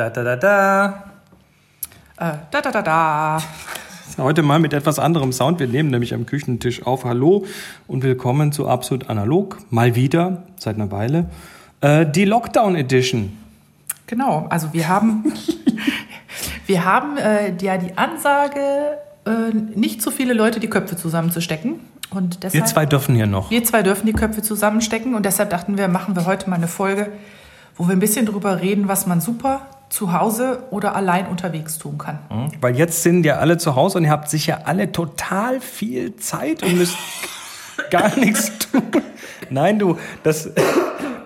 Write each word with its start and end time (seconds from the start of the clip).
Da, 0.00 0.08
da, 0.08 0.24
da, 0.24 0.36
da. 0.36 1.04
Äh, 2.16 2.32
da, 2.50 2.60
da, 2.62 2.70
da, 2.70 2.80
da. 2.80 3.42
Heute 4.16 4.40
mal 4.40 4.58
mit 4.58 4.72
etwas 4.72 4.98
anderem 4.98 5.30
Sound. 5.30 5.60
Wir 5.60 5.66
nehmen 5.66 5.90
nämlich 5.90 6.14
am 6.14 6.24
Küchentisch 6.24 6.86
auf. 6.86 7.04
Hallo 7.04 7.44
und 7.86 8.02
willkommen 8.02 8.50
zu 8.50 8.66
Absolut 8.66 9.10
Analog. 9.10 9.58
Mal 9.68 9.96
wieder, 9.96 10.44
seit 10.56 10.76
einer 10.76 10.90
Weile. 10.90 11.26
Äh, 11.82 12.06
die 12.06 12.24
Lockdown 12.24 12.76
Edition. 12.76 13.36
Genau, 14.06 14.46
also 14.48 14.72
wir 14.72 14.88
haben, 14.88 15.34
wir 16.66 16.82
haben 16.86 17.18
äh, 17.18 17.52
ja 17.60 17.76
die 17.76 17.98
Ansage, 17.98 18.96
äh, 19.26 19.54
nicht 19.74 20.00
zu 20.00 20.10
viele 20.10 20.32
Leute 20.32 20.60
die 20.60 20.70
Köpfe 20.70 20.96
zusammenzustecken. 20.96 21.74
Und 22.10 22.42
deshalb, 22.42 22.54
Wir 22.54 22.64
zwei 22.64 22.86
dürfen 22.86 23.16
hier 23.16 23.26
noch. 23.26 23.50
wir 23.50 23.64
zwei 23.64 23.82
dürfen 23.82 24.06
die 24.06 24.14
Köpfe 24.14 24.40
zusammenstecken 24.40 25.14
und 25.14 25.26
deshalb 25.26 25.50
dachten 25.50 25.76
wir, 25.76 25.88
machen 25.88 26.16
wir 26.16 26.24
heute 26.24 26.48
mal 26.48 26.56
eine 26.56 26.68
Folge, 26.68 27.12
wo 27.76 27.86
wir 27.86 27.92
ein 27.92 28.00
bisschen 28.00 28.24
drüber 28.24 28.62
reden, 28.62 28.88
was 28.88 29.06
man 29.06 29.20
super 29.20 29.66
zu 29.90 30.12
Hause 30.12 30.62
oder 30.70 30.94
allein 30.94 31.26
unterwegs 31.26 31.76
tun 31.76 31.98
kann. 31.98 32.20
Weil 32.60 32.76
jetzt 32.76 33.02
sind 33.02 33.26
ja 33.26 33.36
alle 33.36 33.58
zu 33.58 33.74
Hause 33.74 33.98
und 33.98 34.04
ihr 34.04 34.10
habt 34.10 34.30
sicher 34.30 34.66
alle 34.66 34.92
total 34.92 35.60
viel 35.60 36.16
Zeit 36.16 36.62
und 36.62 36.78
müsst 36.78 36.96
gar 37.90 38.16
nichts 38.16 38.52
tun. 38.58 38.82
Nein, 39.50 39.80
du, 39.80 39.98
das, 40.22 40.48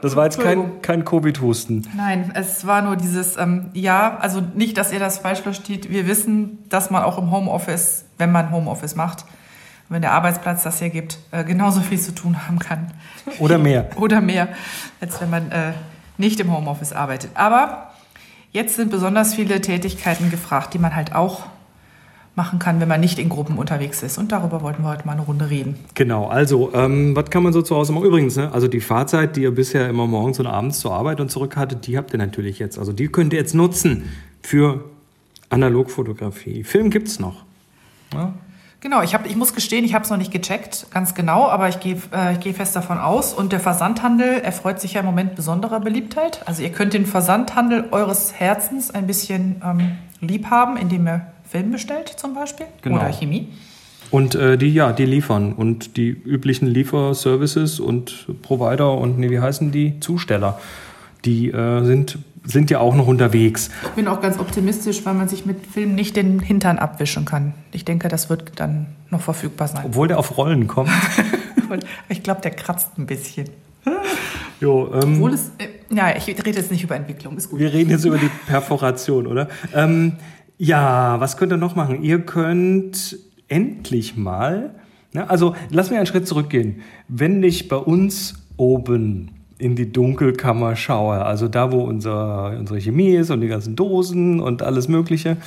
das 0.01 0.17
war 0.17 0.25
jetzt 0.25 0.41
kein, 0.41 0.81
kein 0.81 1.05
Covid-Husten. 1.05 1.87
Nein, 1.95 2.33
es 2.35 2.67
war 2.67 2.81
nur 2.81 2.97
dieses, 2.97 3.37
ähm, 3.37 3.69
ja, 3.75 4.17
also 4.19 4.41
nicht, 4.41 4.79
dass 4.79 4.93
ihr 4.93 4.99
das 4.99 5.19
falsch 5.19 5.41
versteht. 5.41 5.91
Wir 5.91 6.07
wissen, 6.07 6.59
dass 6.71 6.91
man 6.91 7.03
auch 7.03 7.19
im 7.19 7.31
Homeoffice, 7.31 8.07
wenn 8.17 8.33
man 8.33 8.51
Homeoffice 8.51 8.97
macht, 8.97 9.27
wenn 9.91 10.01
der 10.01 10.13
Arbeitsplatz 10.13 10.63
das 10.63 10.79
hier 10.79 10.89
gibt, 10.89 11.19
äh, 11.33 11.45
genauso 11.45 11.83
viel 11.83 12.01
zu 12.01 12.15
tun 12.15 12.47
haben 12.47 12.59
kann. 12.59 12.93
Oder 13.39 13.59
mehr. 13.59 13.91
Oder 13.97 14.23
mehr, 14.23 14.49
als 15.03 15.21
wenn 15.21 15.29
man 15.29 15.53
äh, 15.53 15.73
nicht 16.17 16.41
im 16.41 16.51
Homeoffice 16.51 16.95
arbeitet. 16.95 17.31
Aber 17.35 17.94
jetzt 18.55 18.77
sind 18.77 18.91
besonders 18.91 19.35
viele 19.35 19.61
Tätigkeiten 19.61 20.31
gefragt, 20.31 20.73
die 20.73 20.79
man 20.79 20.97
halt 20.97 21.15
auch 21.15 21.43
machen 22.37 22.59
kann, 22.59 22.81
wenn 22.81 22.89
man 22.89 23.01
nicht 23.01 23.19
in 23.19 23.29
Gruppen 23.29 23.59
unterwegs 23.59 24.03
ist. 24.03 24.19
Und 24.19 24.33
darüber 24.33 24.63
wollten 24.63 24.83
wir 24.83 24.89
heute 24.89 25.07
mal 25.07 25.13
eine 25.13 25.23
Runde 25.23 25.51
reden. 25.51 25.77
Genau, 25.95 26.27
also, 26.27 26.73
ähm, 26.75 27.15
was 27.15 27.31
kann 27.31 27.43
man 27.43 27.53
so 27.53 27.63
zu 27.63 27.77
Hause 27.77 27.93
machen? 27.93 28.07
Übrigens, 28.07 28.37
ne, 28.37 28.51
also 28.53 28.67
die 28.67 28.81
Fahrzeit, 28.81 29.37
die 29.37 29.43
ihr 29.43 29.55
bisher 29.55 29.89
immer 29.89 30.07
morgens 30.07 30.41
und 30.41 30.47
abends 30.47 30.81
zur 30.81 30.93
Arbeit 30.93 31.21
und 31.21 31.31
zurück 31.31 31.57
hattet, 31.57 31.87
die 31.87 31.97
habt 31.97 32.13
ihr 32.13 32.19
natürlich 32.19 32.59
jetzt. 32.59 32.79
Also 32.79 32.93
die 32.93 33.09
könnt 33.09 33.33
ihr 33.33 33.39
jetzt 33.39 33.55
nutzen 33.55 34.05
für 34.43 34.85
Analogfotografie. 35.51 36.65
Film 36.65 36.91
gibt's 36.91 37.21
noch. 37.21 37.45
Ja? 38.13 38.35
Genau, 38.85 39.01
ich, 39.01 39.15
hab, 39.15 39.25
ich 39.25 39.35
muss 39.35 39.55
gestehen, 39.55 39.83
ich 39.87 39.95
habe 39.95 40.05
es 40.05 40.11
noch 40.11 40.19
nicht 40.19 40.31
gecheckt, 40.31 40.89
ganz 40.93 41.15
genau, 41.15 41.49
aber 41.49 41.71
ich 41.71 41.81
gehe 41.81 41.97
äh, 42.13 42.35
ich 42.35 42.41
geh 42.41 42.53
fest 42.53 42.77
davon 42.77 42.99
aus. 42.99 43.33
Und 43.33 43.51
der 43.51 43.59
Versandhandel 43.59 44.41
erfreut 44.41 44.79
sich 44.79 44.93
ja 44.93 45.01
im 45.01 45.07
Moment 45.07 45.37
besonderer 45.37 45.81
Beliebtheit. 45.81 46.43
Also 46.45 46.63
ihr 46.63 46.69
könnt 46.69 46.93
den 46.93 47.07
Versandhandel 47.07 47.87
eures 47.93 48.35
Herzens 48.35 48.91
ein 48.91 49.07
bisschen 49.07 49.63
ähm, 49.65 49.93
lieb 50.21 50.51
haben, 50.51 50.77
indem 50.77 51.09
ihr 51.09 51.27
Film 51.49 51.71
bestellt 51.71 52.09
zum 52.09 52.35
Beispiel 52.35 52.67
Genau. 52.83 52.97
oder 52.97 53.11
Chemie. 53.11 53.49
Und 54.11 54.35
äh, 54.35 54.59
die, 54.59 54.69
ja, 54.69 54.93
die 54.93 55.07
liefern. 55.07 55.55
Und 55.55 55.97
die 55.97 56.11
üblichen 56.11 56.67
Lieferservices 56.67 57.81
und 57.81 58.27
Provider 58.43 58.99
und, 58.99 59.19
nee, 59.19 59.31
wie 59.31 59.41
heißen 59.41 59.73
die? 59.73 59.99
Zusteller. 60.01 60.61
Die 61.25 61.51
äh, 61.51 61.85
sind, 61.87 62.19
sind 62.45 62.71
ja 62.71 62.79
auch 62.79 62.95
noch 62.95 63.07
unterwegs. 63.07 63.71
Ich 63.83 63.91
bin 63.91 64.07
auch 64.07 64.21
ganz 64.21 64.39
optimistisch, 64.39 65.05
weil 65.05 65.15
man 65.15 65.29
sich 65.29 65.47
mit 65.47 65.67
Film 65.67 65.95
nicht 65.95 66.17
den 66.17 66.41
Hintern 66.41 66.79
abwischen 66.79 67.25
kann. 67.25 67.55
Ich 67.73 67.85
denke, 67.85 68.09
das 68.09 68.29
wird 68.31 68.61
dann 68.61 68.87
noch 69.11 69.23
verfügbar 69.23 69.69
sein. 69.69 69.85
Obwohl 69.87 70.09
der 70.09 70.19
auf 70.19 70.37
Rollen 70.37 70.67
kommt. 70.67 70.91
Ich 72.09 72.23
glaube, 72.23 72.41
der 72.41 72.53
kratzt 72.53 72.99
ein 72.99 73.07
bisschen. 73.07 73.49
jo, 74.61 74.93
ähm, 74.95 75.15
Obwohl 75.15 75.33
es, 75.33 75.51
äh, 75.59 75.95
ja, 75.95 76.15
ich 76.17 76.29
rede 76.29 76.51
jetzt 76.51 76.71
nicht 76.71 76.85
über 76.85 76.95
Entwicklung, 76.95 77.37
ist 77.37 77.51
gut. 77.51 77.59
Wir 77.59 77.73
reden 77.73 77.91
jetzt 77.91 78.05
über 78.05 78.19
die 78.19 78.31
Perforation, 78.47 79.27
oder? 79.27 79.49
Ähm, 79.75 80.13
ja, 80.59 81.19
was 81.21 81.37
könnt 81.37 81.53
ihr 81.53 81.57
noch 81.57 81.75
machen? 81.75 82.03
Ihr 82.03 82.21
könnt 82.21 83.19
endlich 83.49 84.17
mal, 84.17 84.75
ne, 85.13 85.29
also 85.29 85.57
lass 85.71 85.91
mir 85.91 85.97
einen 85.97 86.07
Schritt 86.07 86.29
zurückgehen. 86.29 86.83
Wenn 87.09 87.43
ich 87.43 87.69
bei 87.69 87.77
uns 87.77 88.35
oben 88.57 89.31
in 89.65 89.77
die 89.77 89.91
Dunkelkammer 89.91 90.77
schaue, 90.77 91.25
also 91.25 91.49
da, 91.49 91.73
wo 91.73 91.81
unser, 91.81 92.51
unsere 92.51 92.79
Chemie 92.79 93.15
ist 93.15 93.31
und 93.31 93.41
die 93.41 93.49
ganzen 93.49 93.77
Dosen 93.77 94.41
und 94.41 94.63
alles 94.63 94.89
Mögliche. 94.89 95.39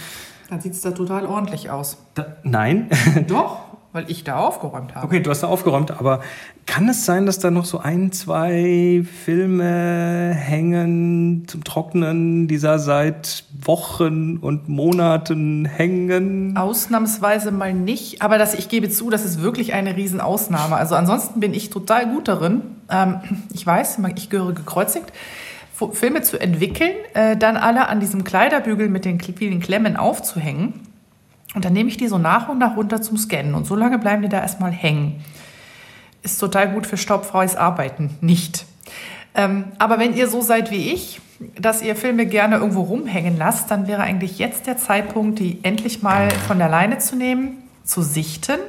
Dann 0.50 0.60
sieht 0.60 0.74
es 0.74 0.82
da 0.82 0.90
total 0.90 1.28
ordentlich 1.28 1.70
aus. 1.70 1.98
Da, 2.16 2.26
nein, 2.42 2.90
Doch, 3.28 3.60
weil 3.94 4.06
ich 4.08 4.24
da 4.24 4.38
aufgeräumt 4.38 4.96
habe. 4.96 5.06
okay, 5.06 5.20
du 5.20 5.30
hast 5.30 5.44
da 5.44 5.48
aufgeräumt, 5.48 5.92
aber 5.92 6.22
kann 6.66 6.90
es 6.90 7.06
sein, 7.06 7.28
dass 7.28 7.38
da 7.38 7.52
noch 7.52 7.66
so 7.66 7.78
ein, 7.78 8.12
zwei 8.12 9.04
Filme 9.24 10.34
hängen 10.34 11.44
zum 11.48 11.64
Trocknen, 11.64 12.48
die 12.48 12.58
da 12.58 12.80
seit 12.80 13.46
Wochen 13.62 14.38
und 14.38 14.68
Monaten 14.68 15.66
hängen? 15.66 16.58
Ausnahmsweise 16.58 17.52
mal 17.52 17.76
nicht, 17.76 18.24
aber 18.24 18.40
das, 18.40 18.56
ich 18.56 18.68
gebe 18.68 18.90
zu, 18.90 19.12
das 19.12 19.26
ist 19.26 19.44
wirklich 19.44 19.74
eine 19.74 19.96
Riesenausnahme. 19.96 20.76
Also 20.76 20.96
ansonsten 20.96 21.40
bin 21.40 21.54
ich 21.54 21.70
total 21.70 22.08
gut 22.12 22.28
darin. 22.28 22.62
Ähm, 22.90 23.20
ich 23.54 23.66
weiß, 23.66 24.00
ich 24.16 24.30
gehöre 24.30 24.54
gekreuzigt. 24.54 25.12
Filme 25.92 26.24
zu 26.24 26.40
entwickeln, 26.40 26.94
äh, 27.14 27.38
dann 27.38 27.56
alle 27.56 27.88
an 27.88 28.00
diesem 28.00 28.24
Kleiderbügel 28.24 28.90
mit 28.90 29.06
den 29.06 29.20
vielen 29.20 29.60
Klemmen 29.60 29.96
aufzuhängen. 29.96 30.74
Und 31.54 31.66
dann 31.66 31.74
nehme 31.74 31.90
ich 31.90 31.98
die 31.98 32.08
so 32.08 32.18
nach 32.18 32.50
und 32.50 32.58
nach 32.58 32.76
runter 32.76 33.02
zum 33.02 33.18
Scannen. 33.18 33.54
Und 33.54 33.68
so 33.68 33.76
lange 33.76 34.00
bleiben 34.00 34.24
die 34.24 34.30
da 34.30 34.42
erstmal 34.42 34.72
hängen. 34.72 35.24
Ist 36.24 36.40
total 36.40 36.72
gut 36.72 36.88
für 36.88 36.98
staubfreies 36.98 37.56
Arbeiten. 37.56 38.18
Nicht. 38.22 38.66
Ähm, 39.36 39.66
aber 39.78 40.00
wenn 40.00 40.16
ihr 40.16 40.28
so 40.28 40.42
seid 40.42 40.72
wie 40.72 40.92
ich, 40.92 41.22
dass 41.60 41.84
ihr 41.84 41.96
Filme 41.96 42.26
gerne 42.26 42.58
irgendwo 42.58 42.82
rumhängen 42.82 43.38
lasst, 43.38 43.70
dann 43.70 43.88
wäre 43.88 44.02
eigentlich 44.02 44.40
jetzt 44.40 44.66
der 44.66 44.78
Zeitpunkt, 44.78 45.38
die 45.38 45.60
endlich 45.64 46.02
mal 46.02 46.32
von 46.48 46.58
der 46.58 46.70
Leine 46.70 46.98
zu 46.98 47.16
nehmen, 47.16 47.64
zu 47.84 48.02
sichten 48.02 48.60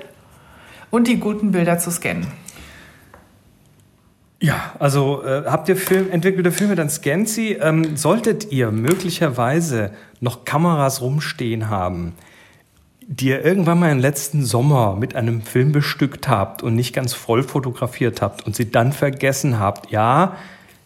und 0.91 1.09
die 1.09 1.19
guten 1.19 1.53
Bilder 1.53 1.79
zu 1.79 1.91
scannen. 1.91 2.27
Ja, 4.41 4.73
also 4.79 5.25
äh, 5.25 5.45
habt 5.47 5.69
ihr 5.69 5.77
Film, 5.77 6.11
entwickelte 6.11 6.53
Filme, 6.53 6.77
dann 6.77 6.89
scannt 6.89 7.29
sie. 7.29 7.53
Ähm, 7.55 7.97
solltet 7.97 8.53
ihr 8.53 8.71
möglicherweise 8.71 9.91
noch 10.21 10.45
Kameras 10.45 11.01
rumstehen 11.01 11.69
haben, 11.71 12.15
die 13.09 13.29
ihr 13.29 13.45
irgendwann 13.45 13.81
mal 13.81 13.91
im 13.91 13.99
letzten 13.99 14.45
Sommer 14.45 14.95
mit 14.95 15.17
einem 15.17 15.43
Film 15.43 15.73
bestückt 15.73 16.29
habt 16.29 16.63
und 16.63 16.77
nicht 16.77 16.95
ganz 16.95 17.15
voll 17.15 17.43
fotografiert 17.43 18.23
habt 18.23 18.47
und 18.47 18.55
sie 18.55 18.71
dann 18.71 18.93
vergessen 18.93 19.59
habt, 19.59 19.91
ja, 19.91 20.37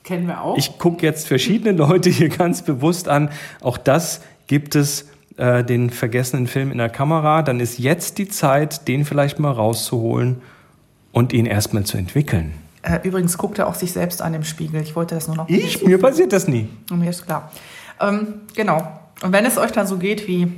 Kennen 0.03 0.27
wir 0.27 0.41
auch. 0.41 0.57
ich 0.57 0.79
gucke 0.79 1.05
jetzt 1.05 1.29
verschiedene 1.29 1.77
Leute 1.77 2.09
hier 2.09 2.31
ganz 2.31 2.63
bewusst 2.63 3.09
an. 3.09 3.31
Auch 3.61 3.77
das 3.77 4.23
gibt 4.47 4.75
es, 4.77 5.11
äh, 5.37 5.63
den 5.63 5.91
vergessenen 5.91 6.47
Film 6.47 6.73
in 6.73 6.79
der 6.79 6.89
Kamera. 6.89 7.43
Dann 7.43 7.61
ist 7.61 7.79
jetzt 7.79 8.17
die 8.19 8.29
Zeit, 8.29 8.89
den 8.89 9.05
vielleicht 9.05 9.39
mal 9.39 9.53
rauszuholen 9.53 10.41
und 11.13 11.33
ihn 11.33 11.47
erstmal 11.47 11.85
zu 11.85 11.99
entwickeln. 11.99 12.55
Äh, 12.83 12.99
übrigens 13.03 13.39
guckt 13.39 13.59
er 13.59 13.69
auch 13.69 13.75
sich 13.75 13.93
selbst 13.93 14.21
an 14.23 14.35
im 14.35 14.45
Spiegel. 14.45 14.83
Ich 14.83 14.97
wollte 14.97 15.15
das 15.15 15.29
nur 15.29 15.37
noch. 15.37 15.49
Ich? 15.49 15.85
Mir 15.85 15.99
passiert 15.99 16.33
das 16.33 16.49
nie. 16.49 16.69
Mir 16.91 17.11
ist 17.11 17.25
klar. 17.25 17.51
Ähm, 18.01 18.43
genau. 18.55 19.01
Und 19.23 19.33
wenn 19.33 19.47
es 19.47 19.57
euch 19.57 19.71
dann 19.71 19.87
so 19.87 19.99
geht 19.99 20.27
wie 20.27 20.53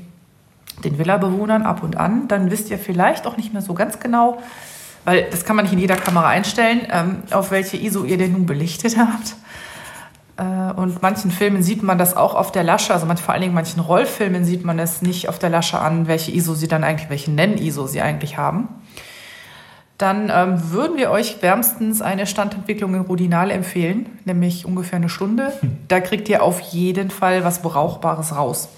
den 0.82 0.98
Villa-Bewohnern 0.98 1.62
ab 1.62 1.82
und 1.82 1.96
an, 1.96 2.28
dann 2.28 2.50
wisst 2.50 2.70
ihr 2.70 2.78
vielleicht 2.78 3.26
auch 3.26 3.36
nicht 3.36 3.52
mehr 3.52 3.62
so 3.62 3.74
ganz 3.74 4.00
genau, 4.00 4.38
weil 5.04 5.28
das 5.30 5.44
kann 5.44 5.54
man 5.54 5.66
nicht 5.66 5.72
in 5.72 5.78
jeder 5.78 5.96
Kamera 5.96 6.28
einstellen, 6.28 6.86
ähm, 6.90 7.22
auf 7.30 7.50
welche 7.50 7.76
ISO 7.76 8.04
ihr 8.04 8.18
denn 8.18 8.32
nun 8.32 8.46
belichtet 8.46 8.96
habt. 8.98 9.36
Äh, 10.36 10.80
und 10.80 11.02
manchen 11.02 11.30
Filmen 11.30 11.62
sieht 11.62 11.82
man 11.82 11.98
das 11.98 12.16
auch 12.16 12.34
auf 12.34 12.50
der 12.50 12.64
Lasche, 12.64 12.92
also 12.92 13.06
manch, 13.06 13.20
vor 13.20 13.34
allen 13.34 13.42
Dingen 13.42 13.54
manchen 13.54 13.80
Rollfilmen 13.80 14.44
sieht 14.44 14.64
man 14.64 14.78
es 14.78 15.02
nicht 15.02 15.28
auf 15.28 15.38
der 15.38 15.50
Lasche 15.50 15.78
an, 15.78 16.08
welche 16.08 16.32
ISO 16.32 16.54
sie 16.54 16.68
dann 16.68 16.82
eigentlich, 16.82 17.10
welche 17.10 17.30
Nenn-ISO 17.30 17.86
sie 17.86 18.00
eigentlich 18.00 18.38
haben. 18.38 18.68
Dann 19.98 20.30
ähm, 20.32 20.72
würden 20.72 20.96
wir 20.96 21.10
euch 21.10 21.40
wärmstens 21.40 22.02
eine 22.02 22.26
Standentwicklung 22.26 22.94
in 22.94 23.02
Rodinal 23.02 23.50
empfehlen, 23.50 24.06
nämlich 24.24 24.66
ungefähr 24.66 24.96
eine 24.96 25.08
Stunde. 25.08 25.52
Da 25.86 26.00
kriegt 26.00 26.28
ihr 26.28 26.42
auf 26.42 26.60
jeden 26.60 27.10
Fall 27.10 27.44
was 27.44 27.62
Brauchbares 27.62 28.34
raus. 28.34 28.68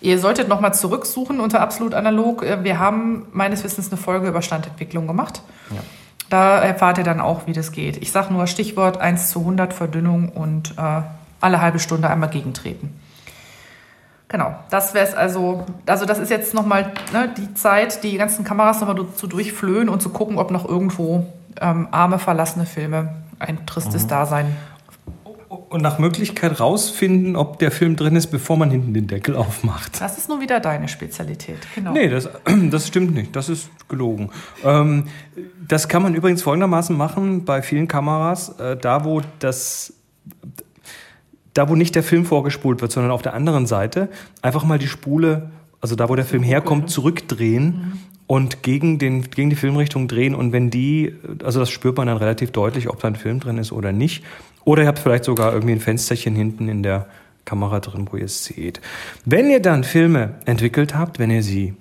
Ihr 0.00 0.18
solltet 0.20 0.46
nochmal 0.48 0.72
zurücksuchen 0.72 1.40
unter 1.40 1.60
Absolut 1.60 1.94
Analog. 1.94 2.44
Äh, 2.44 2.62
Wir 2.62 2.78
haben 2.78 3.26
meines 3.32 3.64
Wissens 3.64 3.90
eine 3.90 3.96
Folge 3.96 4.28
über 4.28 4.40
Standentwicklung 4.42 5.06
gemacht. 5.06 5.42
Da 6.28 6.58
erfahrt 6.58 6.98
ihr 6.98 7.04
dann 7.04 7.20
auch, 7.20 7.46
wie 7.46 7.52
das 7.52 7.72
geht. 7.72 7.96
Ich 7.98 8.12
sage 8.12 8.32
nur 8.32 8.46
Stichwort 8.46 8.98
1 8.98 9.30
zu 9.30 9.40
100 9.40 9.72
Verdünnung 9.72 10.28
und 10.28 10.74
äh, 10.76 11.02
alle 11.40 11.60
halbe 11.60 11.78
Stunde 11.78 12.08
einmal 12.08 12.30
gegentreten. 12.30 12.94
Genau, 14.28 14.56
das 14.70 14.92
wäre 14.92 15.06
es 15.06 15.14
also. 15.14 15.64
Also 15.86 16.04
das 16.04 16.18
ist 16.18 16.30
jetzt 16.30 16.52
nochmal 16.52 16.92
ne, 17.12 17.32
die 17.36 17.54
Zeit, 17.54 18.02
die 18.02 18.16
ganzen 18.16 18.44
Kameras 18.44 18.80
nochmal 18.80 19.06
zu 19.14 19.26
durchflöhen 19.28 19.88
und 19.88 20.02
zu 20.02 20.10
gucken, 20.10 20.38
ob 20.38 20.50
noch 20.50 20.68
irgendwo 20.68 21.26
ähm, 21.60 21.88
arme, 21.92 22.18
verlassene 22.18 22.66
Filme 22.66 23.14
ein 23.38 23.66
tristes 23.66 24.06
Dasein. 24.06 24.56
Und 25.68 25.80
nach 25.80 25.98
Möglichkeit 25.98 26.58
rausfinden, 26.58 27.36
ob 27.36 27.58
der 27.60 27.70
Film 27.70 27.96
drin 27.96 28.16
ist, 28.16 28.28
bevor 28.28 28.56
man 28.56 28.70
hinten 28.70 28.94
den 28.94 29.06
Deckel 29.06 29.36
aufmacht. 29.36 30.00
Das 30.00 30.18
ist 30.18 30.28
nun 30.28 30.40
wieder 30.40 30.58
deine 30.58 30.88
Spezialität. 30.88 31.58
Genau. 31.74 31.92
Nee, 31.92 32.08
das, 32.08 32.28
das 32.70 32.88
stimmt 32.88 33.14
nicht. 33.14 33.34
Das 33.36 33.48
ist 33.48 33.68
gelogen. 33.88 34.30
Ähm, 34.64 35.06
das 35.66 35.88
kann 35.88 36.02
man 36.02 36.14
übrigens 36.14 36.42
folgendermaßen 36.42 36.96
machen 36.96 37.44
bei 37.44 37.62
vielen 37.62 37.86
Kameras. 37.86 38.58
Äh, 38.58 38.76
da, 38.76 39.04
wo 39.04 39.22
das, 39.38 39.92
da, 41.56 41.68
wo 41.68 41.74
nicht 41.74 41.94
der 41.94 42.02
Film 42.02 42.24
vorgespult 42.24 42.80
wird, 42.80 42.92
sondern 42.92 43.12
auf 43.12 43.22
der 43.22 43.34
anderen 43.34 43.66
Seite 43.66 44.08
einfach 44.42 44.64
mal 44.64 44.78
die 44.78 44.88
Spule, 44.88 45.50
also 45.80 45.96
da, 45.96 46.08
wo 46.08 46.14
der 46.14 46.24
Film 46.24 46.42
herkommt, 46.42 46.90
zurückdrehen 46.90 47.64
mhm. 47.64 47.92
und 48.26 48.62
gegen, 48.62 48.98
den, 48.98 49.30
gegen 49.30 49.50
die 49.50 49.56
Filmrichtung 49.56 50.08
drehen. 50.08 50.34
Und 50.34 50.52
wenn 50.52 50.70
die, 50.70 51.14
also 51.44 51.60
das 51.60 51.70
spürt 51.70 51.96
man 51.96 52.06
dann 52.06 52.16
relativ 52.16 52.50
deutlich, 52.50 52.88
ob 52.88 53.00
da 53.00 53.08
ein 53.08 53.16
Film 53.16 53.40
drin 53.40 53.58
ist 53.58 53.72
oder 53.72 53.92
nicht. 53.92 54.24
Oder 54.64 54.82
ihr 54.82 54.88
habt 54.88 54.98
vielleicht 54.98 55.24
sogar 55.24 55.52
irgendwie 55.52 55.72
ein 55.72 55.80
Fensterchen 55.80 56.34
hinten 56.34 56.68
in 56.68 56.82
der 56.82 57.06
Kamera 57.44 57.80
drin, 57.80 58.08
wo 58.10 58.16
ihr 58.16 58.24
es 58.24 58.44
seht. 58.44 58.80
Wenn 59.24 59.48
ihr 59.48 59.60
dann 59.60 59.84
Filme 59.84 60.34
entwickelt 60.44 60.94
habt, 60.94 61.18
wenn 61.18 61.30
ihr 61.30 61.42
sie 61.42 61.74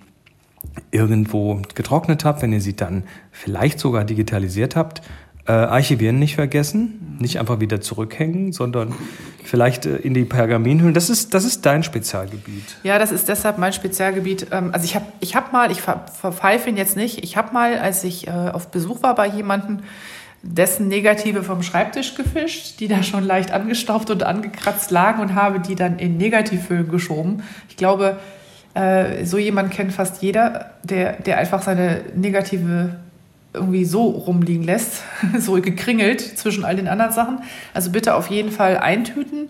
irgendwo 0.92 1.62
getrocknet 1.74 2.26
habt, 2.26 2.42
wenn 2.42 2.54
ihr 2.54 2.62
sie 2.62 2.76
dann 2.76 3.04
vielleicht 3.32 3.80
sogar 3.80 4.04
digitalisiert 4.04 4.76
habt, 4.76 5.02
äh, 5.48 5.52
archivieren 5.52 6.20
nicht 6.20 6.36
vergessen, 6.36 7.18
nicht 7.20 7.40
einfach 7.40 7.60
wieder 7.60 7.80
zurückhängen, 7.80 8.52
sondern 8.52 8.94
vielleicht 9.44 9.86
äh, 9.86 9.98
in 9.98 10.14
die 10.14 10.26
Pergaminhüllen. 10.26 10.94
Das 10.94 11.10
ist, 11.10 11.34
das 11.34 11.46
ist 11.46 11.66
dein 11.66 11.84
Spezialgebiet. 11.84 12.78
Ja, 12.84 12.98
das 12.98 13.12
ist 13.12 13.30
deshalb 13.30 13.58
mein 13.58 13.74
Spezialgebiet. 13.74 14.48
Ähm, 14.52 14.72
also 14.74 14.86
ich 14.86 14.96
habe 14.96 15.06
ich 15.20 15.36
hab 15.36 15.54
mal, 15.54 15.72
ich 15.72 15.82
verpfeife 15.82 16.70
ihn 16.70 16.78
jetzt 16.78 16.98
nicht, 16.98 17.24
ich 17.24 17.38
habe 17.38 17.54
mal, 17.54 17.78
als 17.78 18.04
ich 18.04 18.28
äh, 18.28 18.32
auf 18.32 18.70
Besuch 18.70 19.04
war 19.04 19.16
bei 19.16 19.28
jemandem, 19.28 19.80
dessen 20.42 20.88
Negative 20.88 21.44
vom 21.44 21.64
Schreibtisch 21.64 22.16
gefischt, 22.16 22.80
die 22.80 22.88
da 22.88 23.02
schon 23.02 23.24
leicht 23.24 23.52
angestaubt 23.52 24.12
und 24.12 24.24
angekratzt 24.24 24.92
lagen 24.92 25.22
und 25.22 25.34
habe 25.34 25.60
die 25.60 25.76
dann 25.76 25.98
in 25.98 26.18
Negativhüllen 26.18 26.90
geschoben. 26.90 27.42
Ich 27.68 27.78
glaube, 27.78 28.18
äh, 28.76 29.26
so 29.26 29.38
jemand 29.38 29.72
kennt 29.72 29.92
fast 29.92 30.22
jeder, 30.22 30.72
der, 30.84 31.14
der 31.14 31.38
einfach 31.38 31.64
seine 31.64 32.02
Negative 32.16 32.96
irgendwie 33.56 33.86
so 33.86 34.04
rumliegen 34.10 34.64
lässt, 34.64 35.04
so 35.40 35.54
gekringelt 35.54 36.22
zwischen 36.22 36.64
all 36.64 36.76
den 36.76 36.88
anderen 36.88 37.12
Sachen. 37.12 37.40
Also 37.74 37.92
bitte 37.92 38.16
auf 38.16 38.30
jeden 38.30 38.52
Fall 38.52 38.78
eintüten. 38.78 39.48